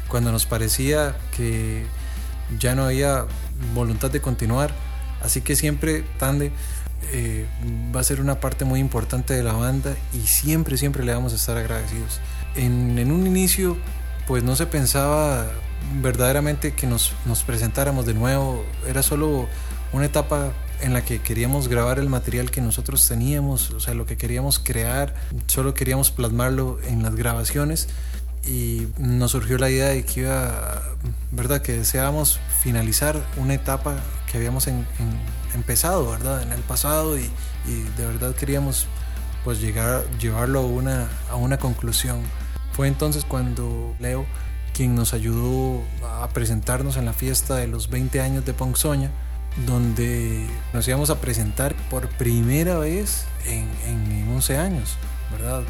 Cuando 0.07 0.31
nos 0.31 0.45
parecía 0.45 1.17
que 1.35 1.85
ya 2.59 2.75
no 2.75 2.85
había 2.85 3.25
voluntad 3.73 4.11
de 4.11 4.21
continuar. 4.21 4.71
Así 5.21 5.41
que 5.41 5.55
siempre 5.55 6.03
Tande 6.19 6.51
eh, 7.11 7.45
va 7.95 8.01
a 8.01 8.03
ser 8.03 8.21
una 8.21 8.39
parte 8.39 8.65
muy 8.65 8.79
importante 8.79 9.33
de 9.33 9.43
la 9.43 9.53
banda 9.53 9.95
y 10.13 10.27
siempre, 10.27 10.77
siempre 10.77 11.03
le 11.03 11.13
vamos 11.13 11.33
a 11.33 11.35
estar 11.35 11.57
agradecidos. 11.57 12.19
En, 12.55 12.97
en 12.97 13.11
un 13.11 13.25
inicio, 13.27 13.77
pues 14.27 14.43
no 14.43 14.55
se 14.55 14.65
pensaba 14.65 15.45
verdaderamente 16.01 16.73
que 16.73 16.87
nos, 16.87 17.13
nos 17.25 17.43
presentáramos 17.43 18.05
de 18.05 18.13
nuevo. 18.13 18.63
Era 18.87 19.03
solo 19.03 19.47
una 19.93 20.05
etapa 20.05 20.51
en 20.81 20.93
la 20.93 21.03
que 21.03 21.19
queríamos 21.19 21.67
grabar 21.67 21.99
el 21.99 22.09
material 22.09 22.51
que 22.51 22.61
nosotros 22.61 23.07
teníamos, 23.07 23.71
o 23.71 23.79
sea, 23.79 23.93
lo 23.93 24.05
que 24.05 24.17
queríamos 24.17 24.59
crear, 24.59 25.15
solo 25.47 25.73
queríamos 25.73 26.11
plasmarlo 26.11 26.79
en 26.87 27.03
las 27.03 27.15
grabaciones 27.15 27.87
y 28.45 28.87
nos 28.97 29.31
surgió 29.31 29.57
la 29.57 29.69
idea 29.69 29.87
de 29.87 30.05
que 30.05 30.21
iba, 30.21 30.81
¿verdad? 31.37 31.61
Que 31.61 31.73
deseábamos 31.73 32.39
finalizar 32.61 33.23
una 33.37 33.53
etapa 33.53 33.95
que 34.29 34.37
habíamos 34.37 34.67
empezado, 35.53 36.09
¿verdad? 36.09 36.41
En 36.41 36.51
el 36.51 36.61
pasado 36.61 37.17
y, 37.17 37.29
de 37.95 38.05
verdad 38.05 38.33
queríamos 38.35 38.87
pues 39.43 39.61
llegar, 39.61 40.03
llevarlo 40.19 40.61
a 40.61 40.65
una, 40.65 41.07
a 41.29 41.35
una 41.35 41.57
conclusión. 41.57 42.21
Fue 42.71 42.87
entonces 42.87 43.23
cuando 43.23 43.95
Leo, 43.99 44.25
quien 44.73 44.95
nos 44.95 45.13
ayudó 45.13 45.83
a 46.03 46.27
presentarnos 46.29 46.97
en 46.97 47.05
la 47.05 47.13
fiesta 47.13 47.55
de 47.55 47.67
los 47.67 47.89
20 47.89 48.19
años 48.19 48.43
de 48.43 48.53
Ponzoña, 48.53 49.11
donde 49.67 50.47
nos 50.73 50.87
íbamos 50.87 51.11
a 51.11 51.21
presentar 51.21 51.75
por 51.89 52.09
primera 52.09 52.79
vez 52.79 53.25
en, 53.45 53.69
en 53.85 54.27
11 54.29 54.57
años, 54.57 54.97
¿verdad? 55.31 55.61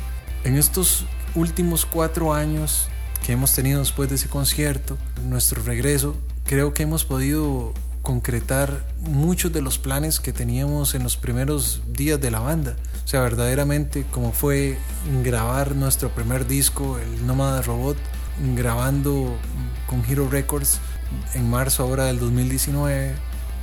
En 0.46 0.56
estos 0.56 1.06
últimos 1.36 1.86
cuatro 1.86 2.34
años 2.34 2.88
que 3.26 3.34
hemos 3.34 3.54
tenido 3.54 3.80
después 3.80 4.10
de 4.10 4.16
ese 4.16 4.30
concierto, 4.30 4.98
nuestro 5.24 5.64
regreso, 5.64 6.16
creo 6.46 6.74
que 6.74 6.84
hemos 6.84 7.06
podido 7.06 7.74
concretar 8.02 8.86
muchos 9.02 9.52
de 9.52 9.62
los 9.62 9.78
planes 9.78 10.22
que 10.22 10.32
teníamos 10.32 10.96
en 10.96 11.04
los 11.04 11.18
primeros 11.18 11.82
días 11.90 12.22
de 12.22 12.32
la 12.32 12.40
banda. 12.40 12.78
O 13.04 13.08
sea, 13.08 13.20
verdaderamente 13.20 14.06
como 14.12 14.32
fue 14.32 14.78
grabar 15.24 15.76
nuestro 15.76 16.10
primer 16.10 16.48
disco, 16.48 17.00
el 17.00 17.28
Nómada 17.28 17.62
Robot, 17.62 17.98
grabando 18.56 19.38
con 19.88 20.04
Hero 20.10 20.30
Records 20.30 20.80
en 21.34 21.50
marzo 21.50 21.84
ahora 21.84 22.06
del 22.06 22.20
2019, 22.20 23.16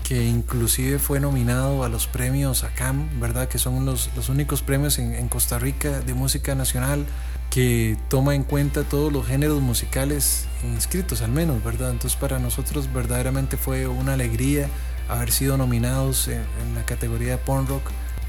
que 0.06 0.24
inclusive 0.26 0.98
fue 0.98 1.20
nominado 1.20 1.82
a 1.82 1.88
los 1.88 2.06
premios 2.06 2.64
ACAM, 2.64 3.20
¿verdad? 3.20 3.48
Que 3.48 3.58
son 3.58 3.86
los, 3.86 4.10
los 4.14 4.28
únicos 4.28 4.60
premios 4.60 4.98
en, 4.98 5.14
en 5.14 5.28
Costa 5.28 5.58
Rica 5.58 6.00
de 6.00 6.12
música 6.12 6.54
nacional 6.54 7.06
que 7.54 7.96
toma 8.08 8.34
en 8.34 8.42
cuenta 8.42 8.82
todos 8.82 9.12
los 9.12 9.28
géneros 9.28 9.60
musicales 9.62 10.46
inscritos 10.64 11.22
al 11.22 11.30
menos, 11.30 11.62
¿verdad? 11.62 11.92
Entonces 11.92 12.18
para 12.18 12.40
nosotros 12.40 12.92
verdaderamente 12.92 13.56
fue 13.56 13.86
una 13.86 14.14
alegría 14.14 14.68
haber 15.08 15.30
sido 15.30 15.56
nominados 15.56 16.26
en, 16.26 16.42
la 16.74 16.84
categoría 16.84 17.30
de 17.30 17.38
punk 17.38 17.68
rock 17.68 17.82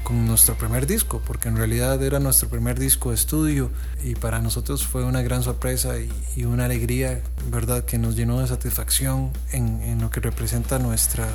con 0.04 0.28
nuestro 0.28 0.54
primer 0.54 0.86
disco, 0.86 1.20
porque 1.26 1.48
en 1.48 1.56
realidad 1.56 2.00
era 2.04 2.20
nuestro 2.20 2.48
primer 2.48 2.78
disco 2.78 3.08
de 3.08 3.16
estudio 3.16 3.72
y 4.04 4.14
para 4.14 4.40
nosotros 4.40 4.86
fue 4.86 5.02
una 5.02 5.22
gran 5.22 5.42
sorpresa 5.42 5.94
y, 5.98 6.44
una 6.44 6.66
alegría, 6.66 7.20
¿verdad? 7.50 7.84
Que 7.84 7.98
nos 7.98 8.14
llenó 8.14 8.40
de 8.40 8.46
satisfacción 8.46 9.32
en, 9.50 9.82
en, 9.82 10.00
lo 10.00 10.08
que 10.08 10.20
representa 10.20 10.78
nuestra, 10.78 11.26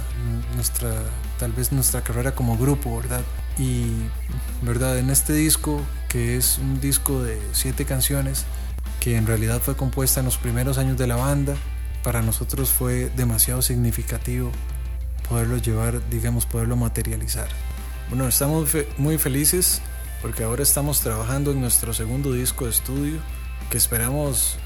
nuestra, 0.55 0.93
tal 1.37 1.51
vez 1.51 1.73
nuestra 1.73 2.01
carrera 2.01 2.33
como 2.33 2.57
grupo, 2.57 2.95
¿verdad? 2.95 3.21
Y, 3.57 3.91
¿verdad? 4.61 4.97
En 4.97 5.09
este 5.09 5.33
disco, 5.33 5.81
que 6.09 6.37
es 6.37 6.57
un 6.57 6.79
disco 6.79 7.21
de 7.21 7.39
siete 7.51 7.85
canciones, 7.85 8.45
que 8.99 9.17
en 9.17 9.27
realidad 9.27 9.61
fue 9.61 9.75
compuesta 9.75 10.19
en 10.19 10.25
los 10.25 10.37
primeros 10.37 10.77
años 10.77 10.97
de 10.97 11.07
la 11.07 11.15
banda, 11.15 11.55
para 12.03 12.21
nosotros 12.21 12.71
fue 12.71 13.11
demasiado 13.15 13.61
significativo 13.61 14.51
poderlo 15.29 15.57
llevar, 15.57 16.01
digamos, 16.09 16.45
poderlo 16.45 16.75
materializar. 16.75 17.47
Bueno, 18.09 18.27
estamos 18.27 18.69
muy 18.97 19.17
felices 19.17 19.81
porque 20.21 20.43
ahora 20.43 20.63
estamos 20.63 21.01
trabajando 21.01 21.51
en 21.51 21.61
nuestro 21.61 21.93
segundo 21.93 22.33
disco 22.33 22.65
de 22.65 22.71
estudio 22.71 23.19
que 23.69 23.77
esperamos 23.77 24.57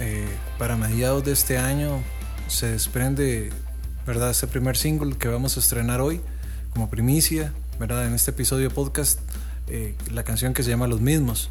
eh, 0.00 0.26
para 0.58 0.76
mediados 0.76 1.24
de 1.24 1.32
este 1.32 1.58
año 1.58 2.02
se 2.48 2.72
desprende, 2.72 3.50
¿verdad? 4.06 4.30
Este 4.30 4.48
primer 4.48 4.76
single 4.76 5.16
que 5.16 5.28
vamos 5.28 5.56
a 5.56 5.60
estrenar 5.60 6.00
hoy 6.00 6.20
como 6.72 6.90
primicia, 6.90 7.54
¿verdad? 7.78 8.06
En 8.06 8.14
este 8.14 8.30
episodio 8.30 8.70
podcast, 8.70 9.20
eh, 9.68 9.94
la 10.12 10.22
canción 10.22 10.54
que 10.54 10.62
se 10.62 10.70
llama 10.70 10.86
Los 10.86 11.00
mismos. 11.00 11.50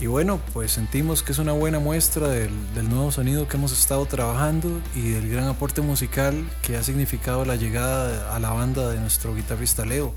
Y 0.00 0.06
bueno, 0.06 0.40
pues 0.52 0.72
sentimos 0.72 1.22
que 1.22 1.32
es 1.32 1.38
una 1.38 1.52
buena 1.52 1.78
muestra 1.78 2.28
del, 2.28 2.50
nuevo 2.88 3.12
sonido 3.12 3.46
que 3.46 3.56
hemos 3.56 3.72
estado 3.72 4.04
trabajando 4.06 4.80
y 4.96 5.10
del 5.10 5.30
gran 5.30 5.44
aporte 5.44 5.82
musical 5.82 6.34
que 6.62 6.76
ha 6.76 6.82
significado 6.82 7.44
la 7.44 7.54
llegada 7.54 8.34
a 8.34 8.40
la 8.40 8.50
banda 8.50 8.90
de 8.90 8.98
nuestro 8.98 9.34
guitarrista 9.36 9.84
Leo. 9.84 10.14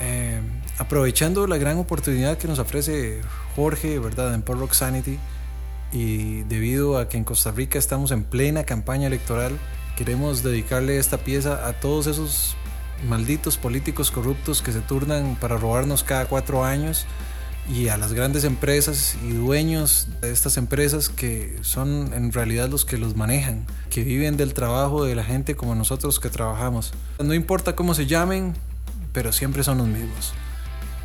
Eh, 0.00 0.40
aprovechando 0.78 1.46
la 1.46 1.56
gran 1.56 1.78
oportunidad 1.78 2.36
que 2.36 2.48
nos 2.48 2.58
ofrece 2.58 3.20
Jorge, 3.54 4.00
¿verdad? 4.00 4.34
En 4.34 4.42
Port 4.42 4.58
Rock 4.58 4.72
Sanity 4.72 5.18
y 5.92 6.42
debido 6.42 6.98
a 6.98 7.08
que 7.08 7.16
en 7.16 7.24
Costa 7.24 7.52
Rica 7.52 7.78
estamos 7.78 8.10
en 8.10 8.24
plena 8.24 8.64
campaña 8.64 9.06
electoral, 9.06 9.56
queremos 9.96 10.42
dedicarle 10.42 10.98
esta 10.98 11.18
pieza 11.18 11.66
a 11.68 11.74
todos 11.74 12.08
esos 12.08 12.56
malditos 13.08 13.56
políticos 13.56 14.10
corruptos 14.10 14.62
que 14.62 14.72
se 14.72 14.80
turnan 14.80 15.36
para 15.40 15.56
robarnos 15.56 16.02
cada 16.04 16.26
cuatro 16.26 16.64
años 16.64 17.06
y 17.68 17.88
a 17.88 17.96
las 17.96 18.12
grandes 18.12 18.44
empresas 18.44 19.16
y 19.24 19.30
dueños 19.30 20.08
de 20.20 20.30
estas 20.32 20.56
empresas 20.56 21.08
que 21.08 21.56
son 21.62 22.12
en 22.14 22.32
realidad 22.32 22.68
los 22.68 22.84
que 22.84 22.96
los 22.96 23.16
manejan, 23.16 23.66
que 23.90 24.04
viven 24.04 24.36
del 24.36 24.54
trabajo 24.54 25.04
de 25.04 25.14
la 25.14 25.24
gente 25.24 25.56
como 25.56 25.74
nosotros 25.74 26.20
que 26.20 26.30
trabajamos. 26.30 26.92
No 27.22 27.34
importa 27.34 27.74
cómo 27.74 27.94
se 27.94 28.06
llamen, 28.06 28.54
pero 29.12 29.32
siempre 29.32 29.64
son 29.64 29.78
los 29.78 29.88
mismos. 29.88 30.32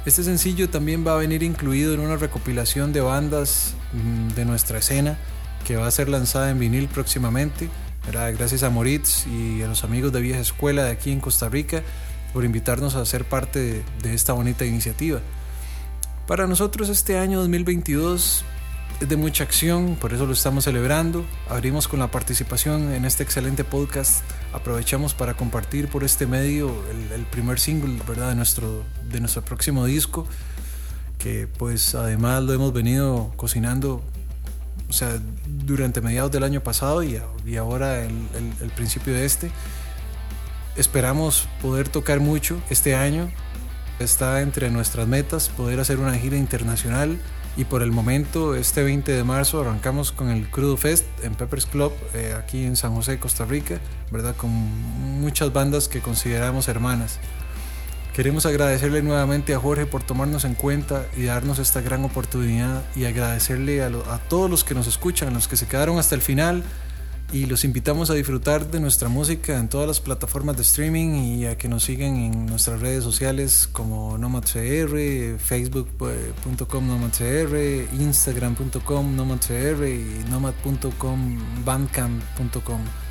Este 0.06 0.24
sencillo 0.24 0.70
también 0.70 1.06
va 1.06 1.14
a 1.14 1.18
venir 1.18 1.44
incluido 1.44 1.94
en 1.94 2.00
una 2.00 2.16
recopilación 2.16 2.92
de 2.92 3.02
bandas 3.02 3.76
mm, 3.94 4.34
de 4.34 4.46
nuestra 4.46 4.80
escena 4.80 5.18
que 5.66 5.78
va 5.78 5.88
a 5.88 5.92
ser 5.92 6.10
lanzada 6.10 6.50
en 6.50 6.60
vinil 6.60 6.88
próximamente. 6.88 7.70
Gracias 8.10 8.64
a 8.64 8.70
Moritz 8.70 9.28
y 9.28 9.62
a 9.62 9.68
los 9.68 9.84
amigos 9.84 10.12
de 10.12 10.22
Vieja 10.22 10.40
Escuela 10.40 10.84
de 10.84 10.92
aquí 10.92 11.12
en 11.12 11.20
Costa 11.20 11.50
Rica 11.50 11.84
por 12.34 12.44
invitarnos 12.44 12.96
a 12.96 13.06
ser 13.06 13.26
parte 13.26 13.84
de, 14.02 14.14
esta 14.14 14.34
bonita 14.34 14.66
iniciativa. 14.66 15.22
Para 16.28 16.48
nosotros 16.48 16.90
este 16.90 17.20
año 17.20 17.40
2022 17.40 18.44
es 19.02 19.10
de 19.10 19.16
mucha 19.18 19.44
acción, 19.44 19.96
por 19.96 20.14
eso 20.14 20.26
lo 20.26 20.34
estamos 20.34 20.64
celebrando. 20.64 21.26
Abrimos 21.50 21.88
con 21.88 22.00
la 22.00 22.10
participación 22.10 22.92
en 22.92 23.06
este 23.06 23.24
excelente 23.24 23.64
podcast. 23.64 24.24
Aprovechamos 24.52 25.14
para 25.14 25.36
compartir 25.36 25.88
por 25.88 26.04
este 26.04 26.26
medio 26.26 26.74
el, 26.90 27.12
el, 27.12 27.26
primer 27.26 27.60
single 27.60 28.02
¿verdad? 28.08 28.30
De, 28.30 28.36
nuestro, 28.36 28.84
de 29.10 29.20
nuestro 29.20 29.44
próximo 29.44 29.86
disco, 29.86 30.26
que 31.20 31.48
pues 31.48 31.96
además 31.96 32.44
lo 32.44 32.54
hemos 32.54 32.74
venido 32.74 33.32
cocinando 33.36 34.04
o 34.92 34.94
sea, 34.94 35.20
durante 35.48 36.02
mediados 36.02 36.32
del 36.32 36.44
año 36.44 36.62
pasado 36.62 37.02
y, 37.02 37.18
y 37.46 37.56
ahora 37.56 38.04
el, 38.04 38.12
el, 38.36 38.54
el 38.62 38.70
principio 38.72 39.14
de 39.14 39.26
este. 39.26 39.50
Esperamos 40.76 41.48
poder 41.62 41.88
tocar 41.88 42.20
mucho 42.20 42.62
este 42.70 42.94
año. 42.94 43.32
Está 44.00 44.42
entre 44.42 44.70
nuestras 44.70 45.08
metas 45.08 45.48
poder 45.48 45.80
hacer 45.80 45.98
una 45.98 46.14
gira 46.16 46.36
internacional 46.36 47.20
y 47.58 47.66
por 47.66 47.84
el 47.84 47.92
momento, 47.92 48.56
este 48.56 48.84
20 48.84 49.12
de 49.12 49.24
marzo, 49.24 49.62
arrancamos 49.62 50.12
con 50.12 50.30
el 50.30 50.50
Crudo 50.50 50.78
Fest 50.78 51.06
en 51.24 51.36
Peppers 51.36 51.66
Club, 51.66 51.92
eh, 52.14 52.36
aquí 52.38 52.64
en 52.66 52.78
San 52.78 52.96
José, 52.96 53.20
Costa 53.20 53.46
Rica, 53.46 53.80
¿verdad? 54.10 54.36
Con 54.36 54.50
muchas 54.50 55.52
bandas 55.52 55.88
que 55.88 56.00
consideramos 56.00 56.68
hermanas. 56.70 57.20
Queremos 58.14 58.46
agradecerle 58.46 59.02
nuevamente 59.02 59.54
a 59.54 59.60
Jorge 59.60 59.86
por 59.86 60.04
tomarnos 60.04 60.44
en 60.44 60.54
cuenta 60.54 61.08
y 61.16 61.24
darnos 61.24 61.60
esta 61.60 61.80
gran 61.80 62.04
oportunidad 62.04 62.84
y 62.96 63.06
agradecerle 63.06 63.84
a, 63.84 63.90
lo, 63.90 64.06
a 64.12 64.18
todos 64.18 64.50
los 64.50 64.66
que 64.66 64.74
nos 64.74 64.88
escuchan, 64.88 65.34
los 65.34 65.48
que 65.48 65.56
se 65.56 65.66
quedaron 65.66 65.98
hasta 65.98 66.16
el 66.16 66.22
final, 66.22 66.64
y 67.34 67.46
los 67.46 67.64
invitamos 67.64 68.10
a 68.10 68.14
disfrutar 68.14 68.70
de 68.70 68.82
nuestra 68.82 69.08
música 69.08 69.58
en 69.58 69.70
todas 69.70 69.88
las 69.88 70.02
plataformas 70.02 70.58
de 70.58 70.64
streaming 70.64 71.40
y 71.40 71.46
a 71.46 71.58
que 71.58 71.70
nos 71.70 71.84
sigan 71.86 72.18
en 72.18 72.46
nuestras 72.46 72.82
redes 72.82 73.04
sociales 73.04 73.70
como 73.72 74.18
NomadCR, 74.18 75.40
facebook.com 75.40 76.88
NomadCR, 76.88 77.88
instagram.com 77.98 79.16
NomadCR 79.16 79.88
y 79.88 80.30
nomad.com 80.30 81.64
bandcamp.com. 81.64 83.11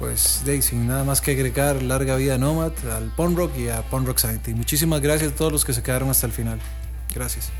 Pues 0.00 0.42
de 0.46 0.62
sin 0.62 0.86
nada 0.86 1.04
más 1.04 1.20
que 1.20 1.32
agregar, 1.32 1.82
larga 1.82 2.16
vida 2.16 2.38
Nomad, 2.38 2.72
al 2.90 3.14
Punk 3.14 3.36
Rock 3.36 3.58
y 3.58 3.68
a 3.68 3.82
Punk 3.82 4.06
Rock 4.06 4.16
Sanity. 4.16 4.54
Muchísimas 4.54 5.02
gracias 5.02 5.32
a 5.32 5.34
todos 5.34 5.52
los 5.52 5.62
que 5.66 5.74
se 5.74 5.82
quedaron 5.82 6.08
hasta 6.08 6.26
el 6.26 6.32
final. 6.32 6.58
Gracias. 7.14 7.50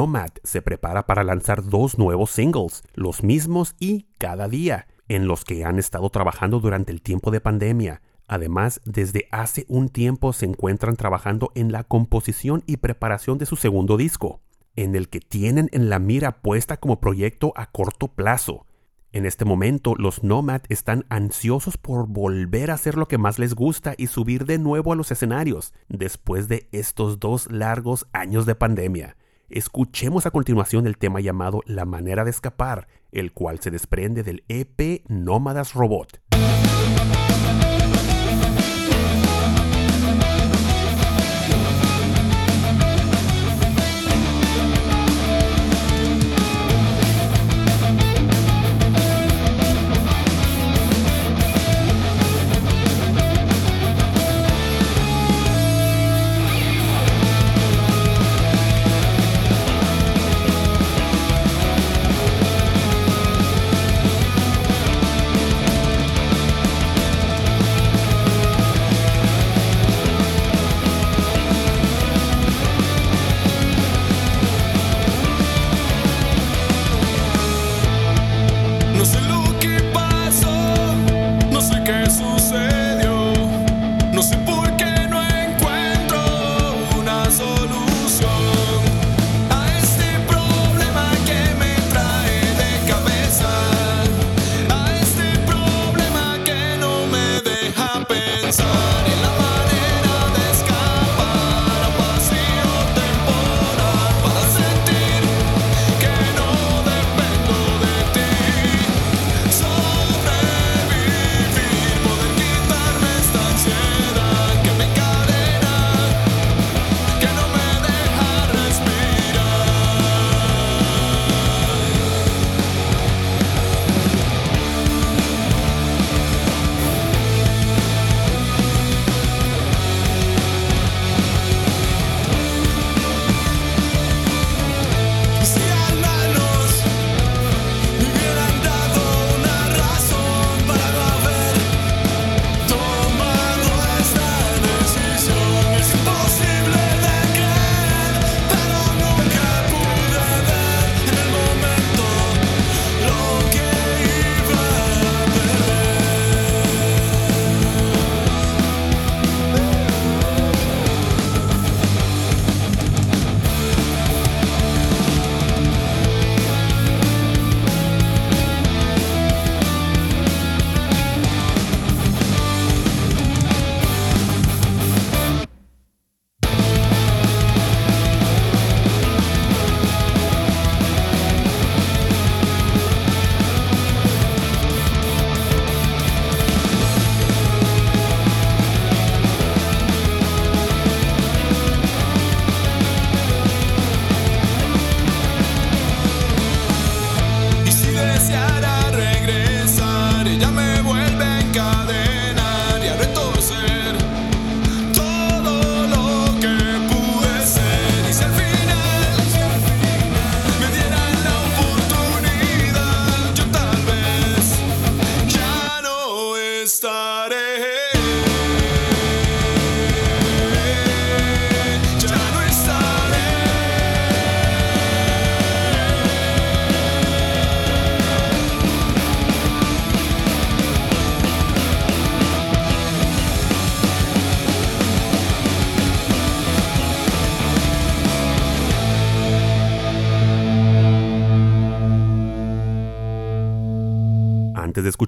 Nomad 0.00 0.30
se 0.44 0.62
prepara 0.62 1.04
para 1.04 1.24
lanzar 1.24 1.62
dos 1.62 1.98
nuevos 1.98 2.30
singles, 2.30 2.84
los 2.94 3.22
mismos 3.22 3.76
y 3.78 4.06
cada 4.16 4.48
día, 4.48 4.86
en 5.08 5.28
los 5.28 5.44
que 5.44 5.62
han 5.66 5.78
estado 5.78 6.08
trabajando 6.08 6.58
durante 6.58 6.90
el 6.90 7.02
tiempo 7.02 7.30
de 7.30 7.42
pandemia. 7.42 8.00
Además, 8.26 8.80
desde 8.86 9.28
hace 9.30 9.66
un 9.68 9.90
tiempo 9.90 10.32
se 10.32 10.46
encuentran 10.46 10.96
trabajando 10.96 11.52
en 11.54 11.70
la 11.70 11.84
composición 11.84 12.62
y 12.66 12.78
preparación 12.78 13.36
de 13.36 13.44
su 13.44 13.56
segundo 13.56 13.98
disco, 13.98 14.40
en 14.74 14.96
el 14.96 15.10
que 15.10 15.20
tienen 15.20 15.68
en 15.70 15.90
la 15.90 15.98
mira 15.98 16.40
puesta 16.40 16.78
como 16.78 16.98
proyecto 16.98 17.52
a 17.54 17.66
corto 17.66 18.08
plazo. 18.08 18.64
En 19.12 19.26
este 19.26 19.44
momento, 19.44 19.96
los 19.96 20.24
Nomad 20.24 20.62
están 20.70 21.04
ansiosos 21.10 21.76
por 21.76 22.08
volver 22.08 22.70
a 22.70 22.74
hacer 22.74 22.96
lo 22.96 23.06
que 23.06 23.18
más 23.18 23.38
les 23.38 23.54
gusta 23.54 23.94
y 23.98 24.06
subir 24.06 24.46
de 24.46 24.58
nuevo 24.58 24.94
a 24.94 24.96
los 24.96 25.10
escenarios, 25.10 25.74
después 25.90 26.48
de 26.48 26.70
estos 26.72 27.20
dos 27.20 27.52
largos 27.52 28.06
años 28.14 28.46
de 28.46 28.54
pandemia. 28.54 29.18
Escuchemos 29.50 30.26
a 30.26 30.30
continuación 30.30 30.86
el 30.86 30.96
tema 30.96 31.18
llamado 31.18 31.62
La 31.66 31.84
manera 31.84 32.24
de 32.24 32.30
escapar, 32.30 32.86
el 33.10 33.32
cual 33.32 33.58
se 33.58 33.72
desprende 33.72 34.22
del 34.22 34.44
EP 34.46 35.02
Nómadas 35.08 35.74
Robot. 35.74 36.20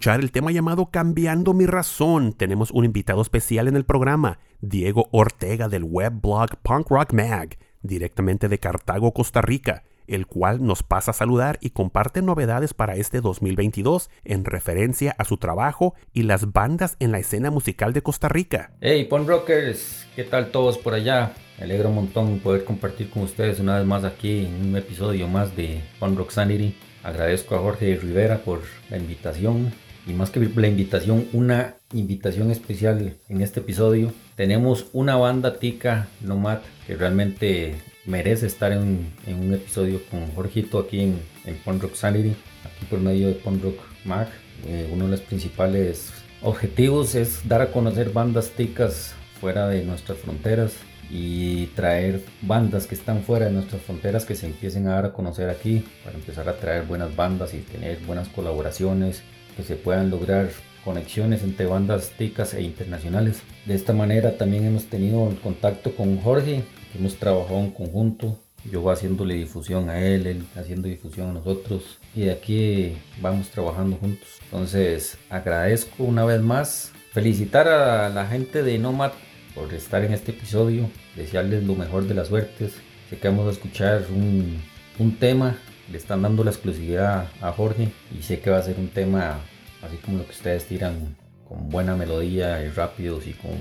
Escuchar 0.03 0.21
el 0.21 0.33
tema 0.33 0.51
llamado 0.51 0.87
Cambiando 0.87 1.55
mi 1.55 1.65
razón, 1.65 2.33
tenemos 2.33 2.73
un 2.73 2.85
invitado 2.85 3.23
especial 3.23 3.69
en 3.69 3.77
el 3.77 3.85
programa, 3.85 4.41
Diego 4.61 5.07
Ortega 5.13 5.69
del 5.69 5.85
webblog 5.85 6.57
Punk 6.61 6.91
Rock 6.91 7.13
Mag, 7.13 7.57
directamente 7.83 8.49
de 8.49 8.59
Cartago, 8.59 9.13
Costa 9.13 9.43
Rica, 9.43 9.85
el 10.09 10.27
cual 10.27 10.67
nos 10.67 10.83
pasa 10.83 11.13
a 11.13 11.15
saludar 11.15 11.59
y 11.61 11.71
comparte 11.71 12.21
novedades 12.21 12.75
para 12.75 12.97
este 12.97 13.21
2022 13.21 14.11
en 14.25 14.45
referencia 14.45 15.15
a 15.19 15.25
su 15.25 15.37
trabajo 15.37 15.95
y 16.13 16.25
las 16.25 16.51
bandas 16.53 16.97
en 16.99 17.13
la 17.13 17.21
escena 17.21 17.53
musical 17.53 17.93
de 17.93 18.03
Costa 18.03 18.29
Rica. 18.29 18.73
Hey, 18.81 19.05
Punk 19.05 19.29
Rockers, 19.29 20.09
¿qué 20.17 20.25
tal 20.25 20.51
todos 20.51 20.79
por 20.79 20.95
allá? 20.95 21.33
Me 21.59 21.67
alegra 21.67 21.89
un 21.89 21.95
montón 21.95 22.41
poder 22.41 22.65
compartir 22.65 23.09
con 23.09 23.23
ustedes 23.23 23.61
una 23.61 23.79
vez 23.79 23.87
más 23.87 24.03
aquí 24.03 24.47
en 24.47 24.71
un 24.71 24.77
episodio 24.77 25.29
más 25.29 25.55
de 25.55 25.81
Punk 26.01 26.19
Rock 26.19 26.33
Sanity. 26.33 26.75
Agradezco 27.05 27.55
a 27.55 27.61
Jorge 27.61 27.97
Rivera 27.97 28.39
por 28.39 28.63
la 28.91 28.97
invitación 28.97 29.73
y 30.07 30.13
más 30.13 30.31
que 30.31 30.41
la 30.41 30.69
invitación, 30.69 31.27
una 31.33 31.75
invitación 31.93 32.51
especial 32.51 33.15
en 33.29 33.41
este 33.41 33.61
episodio. 33.61 34.13
Tenemos 34.37 34.87
una 34.93 35.17
banda 35.17 35.59
tica 35.59 36.09
Nomad 36.21 36.59
que 36.87 36.97
realmente 36.97 37.77
merece 38.05 38.47
estar 38.47 38.73
en, 38.73 39.13
un 39.27 39.55
episodio 39.55 40.01
con 40.11 40.27
Jorgito 40.35 40.79
aquí 40.79 41.01
en, 41.01 41.21
en 41.45 41.57
Punk 41.59 41.83
Rock 41.83 41.95
Sanity, 41.95 42.35
aquí 42.65 42.87
por 42.91 43.01
medio 43.01 43.29
de 43.29 43.35
Punk 43.35 43.63
Rock 43.63 43.79
Mac. 44.05 44.29
Eh, 44.67 44.91
uno 44.93 45.05
de 45.05 45.13
los 45.13 45.21
principales 45.21 46.13
objetivos 46.43 47.15
es 47.15 47.47
dar 47.49 47.63
a 47.63 47.71
conocer 47.71 48.11
bandas 48.11 48.51
ticas 48.51 49.15
fuera 49.41 49.69
de 49.69 49.85
nuestras 49.85 50.19
fronteras 50.19 50.73
y 51.11 51.67
traer 51.67 52.25
bandas 52.41 52.87
que 52.87 52.95
están 52.95 53.23
fuera 53.23 53.47
de 53.47 53.53
nuestras 53.53 53.83
fronteras 53.83 54.25
que 54.25 54.35
se 54.35 54.47
empiecen 54.47 54.87
a 54.87 54.95
dar 54.95 55.07
a 55.07 55.13
conocer 55.13 55.51
aquí 55.51 55.85
para 56.05 56.17
empezar 56.17 56.49
a 56.49 56.57
traer 56.57 56.85
buenas 56.85 57.15
bandas 57.15 57.53
y 57.55 57.59
tener 57.59 57.99
buenas 58.07 58.29
colaboraciones 58.29 59.23
que 59.57 59.63
se 59.63 59.77
puedan 59.77 60.11
lograr 60.11 60.51
conexiones 60.85 61.43
entre 61.43 61.67
bandas 61.67 62.11
ticas 62.17 62.55
e 62.55 62.63
internacionales. 62.63 63.43
De 63.67 63.75
esta 63.75 63.93
manera 63.93 64.37
también 64.37 64.65
hemos 64.65 64.87
tenido 64.87 65.29
el 65.31 65.39
contacto 65.39 65.95
con 65.95 66.21
Jorge, 66.21 66.65
hemos 66.99 67.17
trabajado 67.17 67.61
en 67.61 67.71
conjunto, 67.71 68.39
yo 68.71 68.89
haciéndole 68.91 69.35
difusión 69.35 69.91
a 69.91 70.01
él, 70.01 70.27
él 70.27 70.45
haciendo 70.57 70.89
difusión 70.89 71.31
a 71.31 71.33
nosotros 71.33 71.99
y 72.15 72.23
de 72.23 72.33
aquí 72.33 72.97
vamos 73.21 73.49
trabajando 73.49 73.97
juntos. 73.97 74.29
Entonces 74.45 75.19
agradezco 75.31 76.05
una 76.05 76.25
vez 76.25 76.41
más, 76.41 76.93
felicitar 77.13 77.69
a 77.69 78.09
la 78.09 78.27
gente 78.27 78.63
de 78.63 78.79
Nomad 78.79 79.13
por 79.55 79.73
estar 79.75 80.05
en 80.05 80.13
este 80.13 80.33
episodio, 80.33 80.89
desearles 81.17 81.65
lo 81.65 81.75
mejor 81.75 82.05
de 82.05 82.15
las 82.15 82.29
suertes. 82.29 82.73
Sé 83.11 83.19
que 83.19 83.29
vamos 83.29 83.47
a 83.49 83.51
escuchar 83.51 84.07
un, 84.11 84.63
un 84.99 85.17
tema, 85.17 85.59
le 85.91 85.99
están 85.99 86.23
dando 86.23 86.45
la 86.45 86.51
exclusividad 86.51 87.29
a 87.41 87.53
Jorge 87.53 87.89
y 88.17 88.23
sé 88.23 88.41
que 88.41 88.51
va 88.51 88.59
a 88.59 88.63
ser 88.63 88.79
un 88.79 88.89
tema 88.89 89.41
así 89.83 89.97
como 89.97 90.19
lo 90.19 90.25
que 90.25 90.33
ustedes 90.33 90.67
tiran, 90.67 91.17
con 91.49 91.69
buena 91.69 91.97
melodía 91.97 92.65
y 92.65 92.69
rápidos 92.69 93.27
y 93.27 93.33
con 93.33 93.53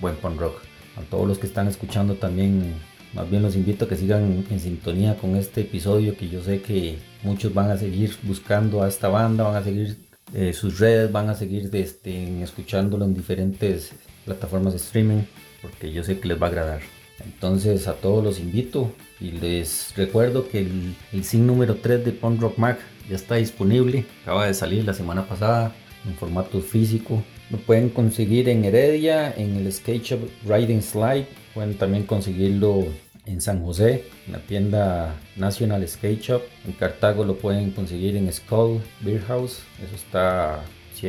buen 0.00 0.16
punk 0.16 0.40
rock. 0.40 0.60
A 0.96 1.02
todos 1.02 1.28
los 1.28 1.38
que 1.38 1.46
están 1.46 1.68
escuchando 1.68 2.14
también, 2.14 2.74
más 3.12 3.28
bien 3.28 3.42
los 3.42 3.56
invito 3.56 3.84
a 3.84 3.88
que 3.88 3.96
sigan 3.96 4.44
en 4.48 4.60
sintonía 4.60 5.16
con 5.16 5.36
este 5.36 5.62
episodio 5.62 6.16
que 6.16 6.28
yo 6.28 6.42
sé 6.42 6.62
que 6.62 6.98
muchos 7.22 7.52
van 7.52 7.70
a 7.70 7.76
seguir 7.76 8.16
buscando 8.22 8.82
a 8.82 8.88
esta 8.88 9.08
banda, 9.08 9.44
van 9.44 9.56
a 9.56 9.64
seguir 9.64 9.98
eh, 10.32 10.52
sus 10.52 10.78
redes, 10.78 11.12
van 11.12 11.28
a 11.28 11.34
seguir 11.34 11.68
este, 11.74 12.42
escuchándolo 12.42 13.04
en 13.04 13.14
diferentes 13.14 13.92
plataformas 14.24 14.72
de 14.72 14.78
streaming 14.78 15.22
porque 15.60 15.92
yo 15.92 16.02
sé 16.02 16.18
que 16.18 16.28
les 16.28 16.40
va 16.40 16.46
a 16.46 16.50
agradar. 16.50 16.80
Entonces 17.24 17.88
a 17.88 17.94
todos 17.94 18.22
los 18.24 18.38
invito 18.38 18.92
y 19.20 19.32
les 19.32 19.94
recuerdo 19.96 20.48
que 20.48 20.60
el, 20.60 20.94
el 21.12 21.24
SIN 21.24 21.46
número 21.46 21.76
3 21.76 22.04
de 22.04 22.12
Punk 22.12 22.40
Rock 22.40 22.58
Mac 22.58 22.78
ya 23.08 23.16
está 23.16 23.36
disponible. 23.36 24.04
Acaba 24.22 24.46
de 24.46 24.54
salir 24.54 24.84
la 24.84 24.94
semana 24.94 25.26
pasada 25.26 25.72
en 26.06 26.14
formato 26.14 26.60
físico. 26.60 27.22
Lo 27.50 27.58
pueden 27.58 27.90
conseguir 27.90 28.48
en 28.48 28.64
Heredia, 28.64 29.32
en 29.36 29.56
el 29.56 29.72
Skate 29.72 30.02
Shop 30.02 30.20
Riding 30.46 30.82
Slide. 30.82 31.26
Pueden 31.54 31.78
también 31.78 32.04
conseguirlo 32.04 32.86
en 33.24 33.40
San 33.40 33.64
José, 33.64 34.04
en 34.26 34.32
la 34.32 34.38
tienda 34.40 35.16
National 35.36 35.86
Skate 35.86 36.20
Shop. 36.20 36.42
En 36.66 36.72
Cartago 36.72 37.24
lo 37.24 37.36
pueden 37.36 37.70
conseguir 37.70 38.16
en 38.16 38.32
Skull 38.32 38.80
Beer 39.00 39.22
House. 39.22 39.60
Eso 39.84 39.94
está 39.94 40.62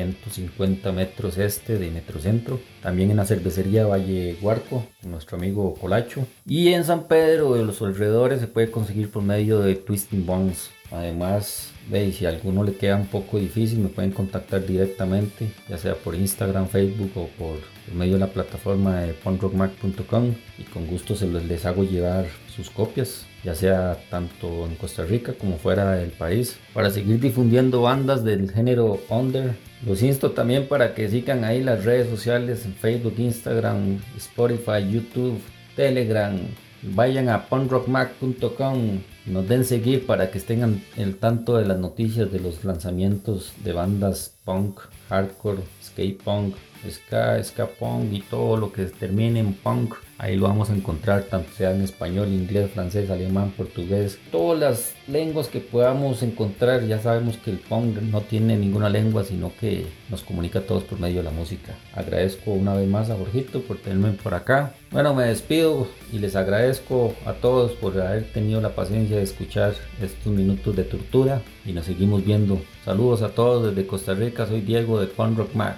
150 0.03 0.91
metros 0.91 1.37
este 1.37 1.77
de 1.77 1.89
Metrocentro. 1.91 2.59
También 2.81 3.11
en 3.11 3.17
la 3.17 3.25
cervecería 3.25 3.85
Valle 3.85 4.37
Huarco, 4.41 4.85
nuestro 5.03 5.37
amigo 5.37 5.73
Colacho. 5.75 6.25
Y 6.45 6.69
en 6.69 6.83
San 6.83 7.07
Pedro 7.07 7.55
de 7.55 7.65
los 7.65 7.81
alrededores 7.81 8.39
se 8.39 8.47
puede 8.47 8.71
conseguir 8.71 9.09
por 9.09 9.23
medio 9.23 9.59
de 9.59 9.75
Twisting 9.75 10.25
Bones. 10.25 10.69
Además, 10.91 11.71
veis, 11.89 12.17
si 12.17 12.25
a 12.25 12.29
alguno 12.29 12.63
le 12.63 12.75
queda 12.75 12.95
un 12.95 13.07
poco 13.07 13.39
difícil, 13.39 13.79
me 13.79 13.89
pueden 13.89 14.11
contactar 14.11 14.65
directamente, 14.65 15.51
ya 15.67 15.77
sea 15.77 15.95
por 15.95 16.15
Instagram, 16.15 16.67
Facebook 16.67 17.11
o 17.15 17.27
por, 17.37 17.57
medio 17.93 18.13
de 18.13 18.19
la 18.19 18.27
plataforma 18.27 19.01
de 19.01 19.13
punkrockmac.com 19.13 20.33
y 20.57 20.63
con 20.63 20.87
gusto 20.87 21.15
se 21.15 21.27
les 21.27 21.65
hago 21.65 21.83
llegar 21.83 22.25
sus 22.53 22.69
copias, 22.69 23.25
ya 23.43 23.55
sea 23.55 23.97
tanto 24.09 24.65
en 24.65 24.75
Costa 24.75 25.05
Rica 25.05 25.33
como 25.33 25.57
fuera 25.57 25.93
del 25.93 26.11
país, 26.11 26.57
para 26.73 26.89
seguir 26.89 27.19
difundiendo 27.19 27.81
bandas 27.81 28.23
del 28.23 28.51
género 28.51 28.99
under. 29.09 29.55
Los 29.85 30.01
insto 30.01 30.31
también 30.31 30.67
para 30.67 30.95
que 30.95 31.09
sigan 31.09 31.43
ahí 31.43 31.61
las 31.63 31.85
redes 31.85 32.09
sociales 32.09 32.65
Facebook, 32.79 33.15
Instagram, 33.17 33.99
Spotify, 34.17 34.89
YouTube, 34.89 35.39
Telegram. 35.75 36.35
Vayan 36.81 37.29
a 37.29 37.45
punkrockmac.com 37.45 38.99
nos 39.27 39.47
den 39.47 39.65
seguir 39.65 40.05
para 40.05 40.31
que 40.31 40.37
estén 40.37 40.81
el 40.95 41.17
tanto 41.17 41.57
de 41.57 41.65
las 41.65 41.77
noticias 41.77 42.31
de 42.31 42.39
los 42.39 42.63
lanzamientos 42.63 43.51
de 43.63 43.73
bandas 43.73 44.37
punk, 44.45 44.79
hardcore, 45.09 45.63
skate 45.83 46.23
punk, 46.23 46.55
ska, 46.89 47.43
ska 47.43 47.67
punk 47.67 48.13
y 48.13 48.21
todo 48.21 48.55
lo 48.55 48.71
que 48.71 48.85
termine 48.85 49.39
en 49.39 49.53
punk 49.53 49.95
Ahí 50.19 50.35
lo 50.35 50.47
vamos 50.47 50.71
a 50.71 50.75
encontrar, 50.75 51.23
tanto 51.23 51.51
sea 51.55 51.75
en 51.75 51.83
español, 51.83 52.29
inglés, 52.29 52.71
francés, 52.71 53.11
alemán, 53.11 53.53
portugués, 53.55 54.17
todas 54.31 54.59
las 54.59 54.95
lenguas 55.07 55.47
que 55.47 55.59
podamos 55.59 56.23
encontrar. 56.23 56.83
Ya 56.85 56.99
sabemos 56.99 57.37
que 57.37 57.51
el 57.51 57.59
punk 57.59 58.01
no 58.01 58.21
tiene 58.21 58.57
ninguna 58.57 58.89
lengua, 58.89 59.23
sino 59.23 59.51
que 59.59 59.85
nos 60.09 60.23
comunica 60.23 60.59
a 60.59 60.61
todos 60.63 60.83
por 60.83 60.99
medio 60.99 61.17
de 61.17 61.23
la 61.23 61.31
música. 61.31 61.75
Agradezco 61.93 62.51
una 62.51 62.73
vez 62.73 62.89
más 62.89 63.11
a 63.11 63.15
Jorgito 63.15 63.61
por 63.61 63.77
tenerme 63.77 64.13
por 64.13 64.33
acá. 64.33 64.73
Bueno, 64.89 65.13
me 65.13 65.25
despido 65.25 65.87
y 66.11 66.17
les 66.17 66.35
agradezco 66.35 67.13
a 67.25 67.33
todos 67.33 67.73
por 67.73 68.01
haber 68.01 68.23
tenido 68.31 68.59
la 68.59 68.73
paciencia 68.73 69.17
de 69.17 69.23
escuchar 69.23 69.75
estos 70.01 70.33
minutos 70.33 70.75
de 70.75 70.83
tortura 70.83 71.43
y 71.63 71.73
nos 71.73 71.85
seguimos 71.85 72.25
viendo. 72.25 72.59
Saludos 72.83 73.21
a 73.21 73.29
todos 73.29 73.67
desde 73.67 73.87
Costa 73.87 74.15
Rica, 74.15 74.47
soy 74.47 74.61
Diego 74.61 74.99
de 74.99 75.05
Punk 75.05 75.37
Rock 75.37 75.53
Mac. 75.53 75.77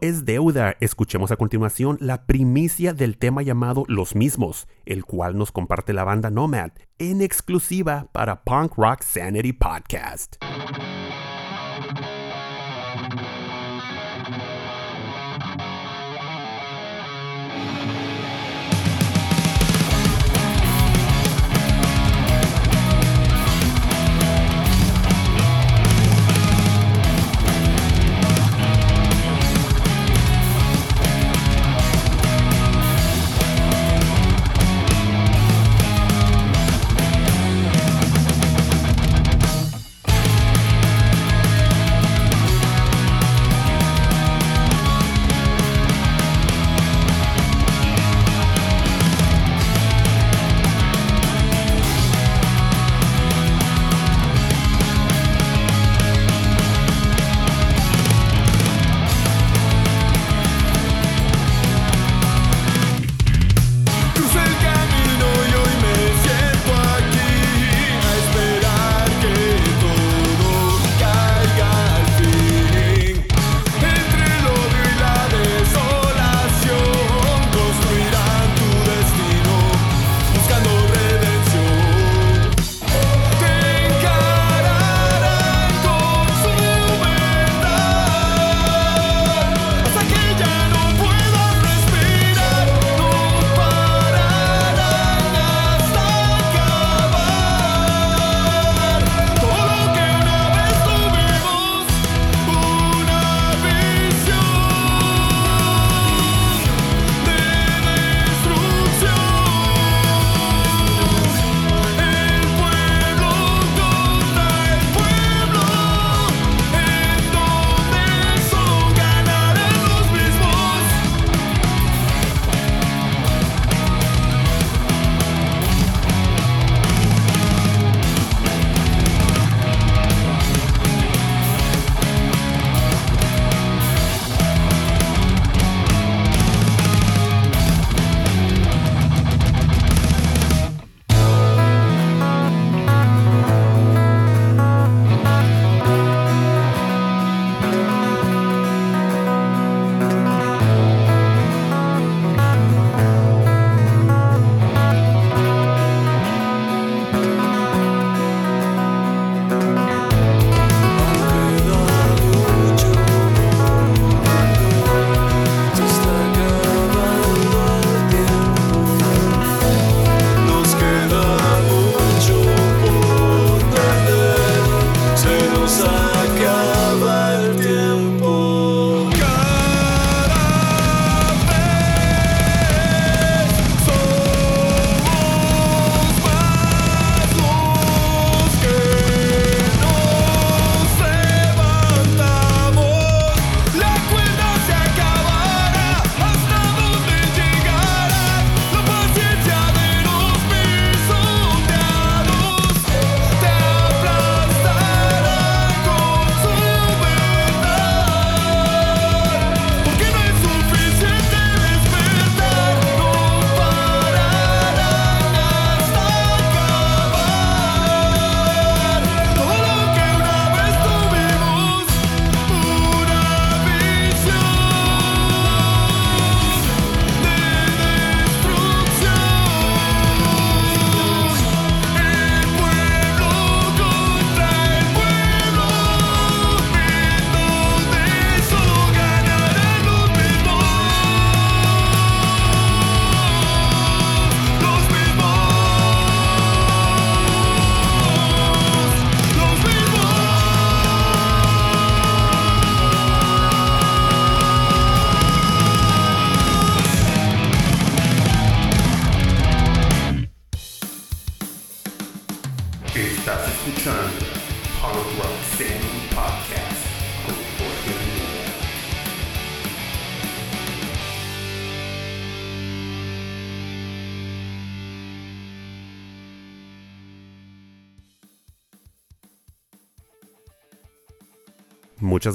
Es 0.00 0.24
deuda. 0.24 0.76
Escuchemos 0.80 1.30
a 1.30 1.36
continuación 1.36 1.96
la 2.00 2.26
primicia 2.26 2.92
del 2.92 3.16
tema 3.16 3.42
llamado 3.42 3.84
Los 3.86 4.16
mismos, 4.16 4.66
el 4.84 5.04
cual 5.04 5.38
nos 5.38 5.52
comparte 5.52 5.92
la 5.92 6.02
banda 6.02 6.28
Nomad 6.28 6.72
en 6.98 7.22
exclusiva 7.22 8.08
para 8.10 8.42
Punk 8.42 8.74
Rock 8.76 9.02
Sanity 9.02 9.52
Podcast. 9.52 10.38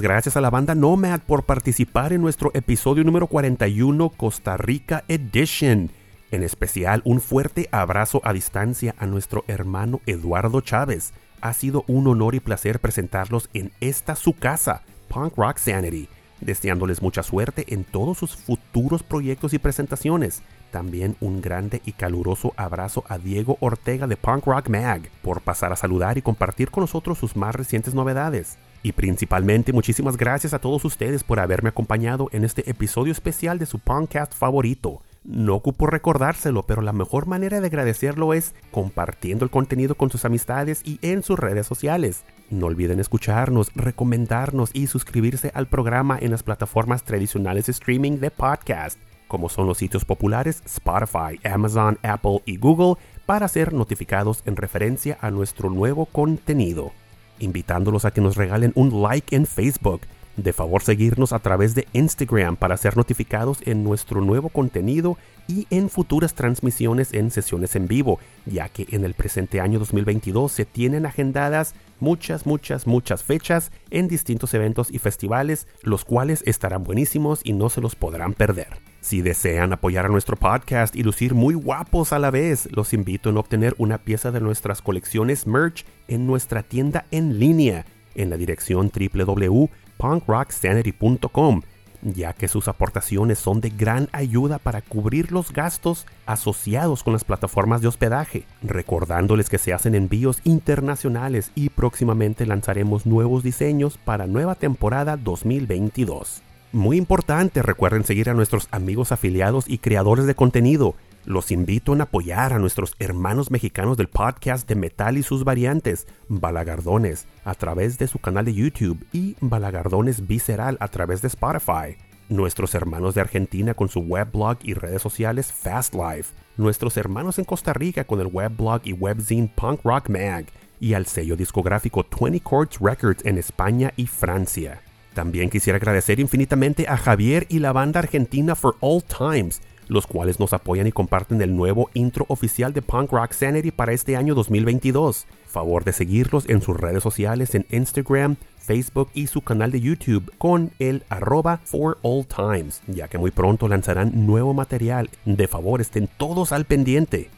Gracias 0.02 0.36
a 0.36 0.42
la 0.42 0.50
banda 0.50 0.76
Nomad 0.76 1.22
por 1.22 1.44
participar 1.44 2.12
en 2.12 2.22
nuestro 2.22 2.52
episodio 2.54 3.04
número 3.04 3.28
41 3.28 4.10
Costa 4.10 4.58
Rica 4.58 5.04
Edition. 5.08 5.92
En 6.32 6.44
especial, 6.44 7.02
un 7.06 7.22
fuerte 7.22 7.70
abrazo 7.72 8.20
a 8.24 8.34
distancia 8.34 8.96
a 8.98 9.06
nuestro 9.06 9.46
hermano 9.48 10.02
Eduardo 10.06 10.62
Chávez. 10.62 11.14
Ha 11.42 11.54
sido 11.54 11.84
un 11.88 12.08
honor 12.08 12.36
y 12.36 12.40
placer 12.40 12.80
presentarlos 12.80 13.50
en 13.54 13.72
esta 13.80 14.16
su 14.16 14.34
casa, 14.34 14.82
Punk 15.08 15.38
Rock 15.38 15.58
Sanity. 15.58 16.10
deseándoles 16.42 17.02
mucha 17.02 17.24
suerte 17.24 17.66
en 17.70 17.86
todos 17.86 18.18
sus 18.18 18.36
futuros 18.36 19.04
proyectos 19.04 19.54
y 19.54 19.60
presentaciones. 19.60 20.42
También 20.72 21.16
un 21.22 21.42
grande 21.42 21.82
y 21.86 21.94
caluroso 21.94 22.54
abrazo 22.58 23.04
a 23.08 23.18
Diego 23.18 23.58
Ortega 23.62 24.08
de 24.08 24.18
Punk 24.18 24.46
Rock 24.46 24.68
Mag 24.70 25.10
por 25.22 25.42
pasar 25.42 25.72
a 25.72 25.78
saludar 25.78 26.18
y 26.18 26.22
compartir 26.22 26.70
con 26.72 26.82
nosotros 26.82 27.18
sus 27.18 27.36
más 27.36 27.56
recientes 27.56 27.94
novedades. 27.94 28.58
Y 28.86 28.92
principalmente 28.92 29.74
muchísimas 29.74 30.16
gracias 30.16 30.54
a 30.54 30.60
todos 30.60 30.86
ustedes 30.86 31.24
por 31.24 31.40
haberme 31.40 31.70
acompañado 31.70 32.30
en 32.32 32.44
este 32.44 32.70
episodio 32.70 33.12
especial 33.12 33.58
de 33.58 33.66
su 33.66 33.80
podcast 33.80 34.32
favorito. 34.36 35.02
No 35.24 35.56
ocupo 35.56 35.88
recordárselo, 35.88 36.62
pero 36.68 36.84
la 36.84 36.94
mejor 36.94 37.26
manera 37.26 37.60
de 37.60 37.66
agradecerlo 37.66 38.32
es 38.36 38.54
compartiendo 38.70 39.44
el 39.44 39.50
contenido 39.50 39.96
con 39.96 40.12
sus 40.12 40.24
amistades 40.24 40.82
y 40.84 41.00
en 41.02 41.24
sus 41.24 41.40
redes 41.40 41.66
sociales. 41.66 42.26
No 42.52 42.68
olviden 42.68 43.00
escucharnos, 43.00 43.72
recomendarnos 43.74 44.70
y 44.72 44.86
suscribirse 44.86 45.52
al 45.56 45.66
programa 45.66 46.20
en 46.22 46.30
las 46.30 46.44
plataformas 46.44 47.02
tradicionales 47.02 47.66
de 47.66 47.72
streaming 47.72 48.20
de 48.20 48.30
podcast, 48.30 49.00
como 49.28 49.50
son 49.50 49.66
los 49.66 49.80
sitios 49.80 50.06
populares 50.06 50.62
Spotify, 50.64 51.40
Amazon, 51.44 51.98
Apple 52.04 52.44
y 52.46 52.58
Google, 52.58 53.02
para 53.26 53.48
ser 53.48 53.74
notificados 53.74 54.44
en 54.46 54.56
referencia 54.56 55.18
a 55.22 55.32
nuestro 55.32 55.72
nuevo 55.72 56.06
contenido. 56.06 56.92
Invitándolos 57.40 58.06
a 58.06 58.12
que 58.12 58.22
nos 58.22 58.36
regalen 58.36 58.72
un 58.76 59.02
like 59.02 59.36
en 59.36 59.46
Facebook 59.46 60.02
de 60.38 60.54
favor 60.54 60.82
seguirnos 60.82 61.34
a 61.34 61.40
través 61.40 61.76
de 61.76 61.88
Instagram 61.94 62.56
para 62.58 62.78
ser 62.78 62.98
notificados 62.98 63.60
en 63.66 63.84
nuestro 63.84 64.22
nuevo 64.22 64.50
contenido 64.50 65.18
y 65.48 65.68
en 65.70 65.90
futuras 65.90 66.34
transmisiones 66.34 67.14
en 67.14 67.32
sesiones 67.32 67.76
en 67.76 67.88
vivo, 67.88 68.20
ya 68.46 68.70
que 68.70 68.88
en 68.90 69.06
el 69.06 69.14
presente 69.14 69.62
año 69.62 69.80
2022 69.80 70.52
se 70.52 70.66
tienen 70.66 71.06
agendadas 71.06 71.76
muchas, 72.00 72.46
muchas, 72.46 72.88
muchas 72.88 73.24
fechas 73.24 73.72
en 73.92 74.08
distintos 74.08 74.54
eventos 74.54 74.92
y 74.92 75.00
festivales, 75.00 75.68
los 75.82 76.04
cuales 76.04 76.44
estarán 76.46 76.84
buenísimos 76.84 77.42
y 77.44 77.54
no 77.54 77.70
se 77.70 77.82
los 77.82 77.96
podrán 77.96 78.34
perder. 78.34 78.95
Si 79.06 79.22
desean 79.22 79.72
apoyar 79.72 80.08
a 80.08 80.10
nuestro 80.10 80.36
podcast 80.36 80.96
y 80.96 81.04
lucir 81.04 81.36
muy 81.36 81.54
guapos 81.54 82.12
a 82.12 82.18
la 82.18 82.32
vez, 82.32 82.68
los 82.72 82.92
invito 82.92 83.30
a 83.30 83.40
obtener 83.40 83.76
una 83.78 84.00
pieza 84.00 84.32
de 84.32 84.42
nuestras 84.42 84.82
colecciones 84.82 85.46
merch 85.46 85.86
en 86.08 86.26
nuestra 86.26 86.64
tienda 86.64 87.06
en 87.12 87.38
línea 87.38 87.86
en 88.16 88.32
la 88.32 88.36
dirección 88.36 88.92
www 88.92 89.70
punkrocksanity.com, 89.98 91.62
ya 92.02 92.34
que 92.34 92.48
sus 92.48 92.68
aportaciones 92.68 93.38
son 93.38 93.62
de 93.62 93.70
gran 93.70 94.10
ayuda 94.12 94.58
para 94.58 94.82
cubrir 94.82 95.32
los 95.32 95.54
gastos 95.54 96.08
asociados 96.26 97.04
con 97.04 97.14
las 97.14 97.24
plataformas 97.24 97.82
de 97.82 97.90
hospedaje, 97.90 98.48
recordándoles 98.64 99.50
que 99.50 99.60
se 99.60 99.72
hacen 99.72 99.94
envíos 99.94 100.40
internacionales 100.46 101.52
y 101.54 101.70
próximamente 101.70 102.48
lanzaremos 102.48 103.06
nuevos 103.06 103.44
diseños 103.44 104.00
para 104.04 104.26
nueva 104.26 104.56
temporada 104.56 105.16
2022. 105.16 106.42
Muy 106.76 106.98
importante, 106.98 107.62
recuerden 107.62 108.04
seguir 108.04 108.30
a 108.30 108.34
nuestros 108.34 108.68
amigos 108.70 109.14
afiliados 109.14 109.64
y 109.66 109.78
creadores 109.78 110.26
de 110.26 110.36
contenido 110.36 110.96
los 111.24 111.50
invito 111.50 111.94
a 111.94 112.04
apoyar 112.04 112.52
a 112.52 112.60
nuestros 112.60 112.98
hermanos 113.00 113.50
mexicanos 113.50 113.96
del 113.96 114.10
podcast 114.10 114.68
de 114.68 114.76
metal 114.76 115.18
y 115.18 115.24
sus 115.24 115.46
variantes, 115.46 116.06
Balagardones, 116.28 117.28
a 117.46 117.54
través 117.56 117.98
de 117.98 118.08
su 118.08 118.20
canal 118.20 118.44
de 118.44 118.54
YouTube 118.54 119.08
y 119.14 119.38
Balagardones 119.40 120.28
Visceral 120.28 120.76
a 120.82 120.90
través 120.90 121.22
de 121.22 121.30
Spotify. 121.30 121.96
Nuestros 122.28 122.76
hermanos 122.76 123.16
de 123.16 123.22
Argentina 123.22 123.74
con 123.74 123.88
su 123.88 124.02
weblog 124.02 124.58
y 124.62 124.74
redes 124.74 125.02
sociales 125.02 125.54
Fast 125.54 125.96
Life. 125.96 126.36
Nuestros 126.58 126.98
hermanos 126.98 127.40
en 127.40 127.46
Costa 127.46 127.72
Rica 127.72 128.04
con 128.04 128.20
el 128.20 128.28
weblog 128.28 128.82
y 128.84 128.92
webzine 128.92 129.50
Punk 129.56 129.80
Rock 129.86 130.10
Mag. 130.10 130.48
Y 130.82 130.94
al 130.94 131.06
sello 131.06 131.38
discográfico 131.38 132.06
20 132.20 132.42
Courts 132.42 132.80
Records 132.82 133.26
en 133.26 133.38
España 133.38 133.94
y 133.96 134.08
Francia. 134.08 134.82
También 135.16 135.50
quisiera 135.50 135.78
agradecer 135.78 136.20
infinitamente 136.20 136.88
a 136.88 136.98
Javier 136.98 137.48
y 137.50 137.58
la 137.58 137.72
banda 137.72 138.02
argentina 138.02 138.54
For 138.54 138.76
All 138.82 139.02
Times 139.02 139.62
los 139.88 140.08
cuales 140.08 140.40
nos 140.40 140.54
apoyan 140.54 140.88
y 140.88 140.92
comparten 140.92 141.42
el 141.42 141.56
nuevo 141.56 141.90
intro 141.94 142.26
oficial 142.28 142.74
de 142.74 142.82
Punk 142.82 143.12
Rock 143.12 143.34
Sanity 143.34 143.72
para 143.72 143.94
este 143.94 144.16
año 144.16 144.36
2022. 144.36 145.28
Favor 145.48 145.84
de 145.84 145.94
seguirlos 145.94 146.50
en 146.50 146.62
sus 146.62 146.76
redes 146.76 147.04
sociales 147.04 147.56
en 147.56 147.66
Instagram, 147.70 148.36
Facebook 148.58 149.10
y 149.14 149.28
su 149.28 149.42
canal 149.42 149.72
de 149.72 149.82
YouTube 149.82 150.32
con 150.38 150.72
el 150.80 151.04
arroba 151.10 151.60
for 151.64 151.98
all 152.02 152.26
times, 152.26 152.82
ya 152.88 153.08
que 153.08 153.18
muy 153.18 153.32
pronto 153.32 153.68
lanzarán 153.68 154.26
nuevo 154.26 154.54
material. 154.54 155.10
De 155.26 155.48
favor 155.48 155.82
estén 155.82 156.10
todos 156.18 156.52
al 156.52 156.66
pendiente. 156.66 157.30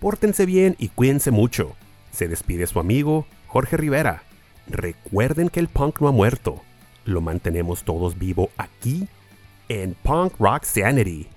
Pórtense 0.00 0.46
bien 0.46 0.76
y 0.78 0.88
cuídense 0.88 1.30
mucho. 1.30 1.74
Se 2.12 2.28
despide 2.28 2.66
su 2.66 2.80
amigo 2.80 3.26
Jorge 3.46 3.76
Rivera. 3.76 4.22
Recuerden 4.66 5.50
que 5.50 5.60
el 5.60 5.68
punk 5.68 6.00
no 6.00 6.08
ha 6.08 6.12
muerto. 6.12 6.63
Lo 7.04 7.20
mantenemos 7.20 7.84
todos 7.84 8.18
vivo 8.18 8.50
aquí 8.56 9.06
en 9.68 9.94
Punk 10.02 10.34
Rock 10.38 10.64
Sanity. 10.64 11.33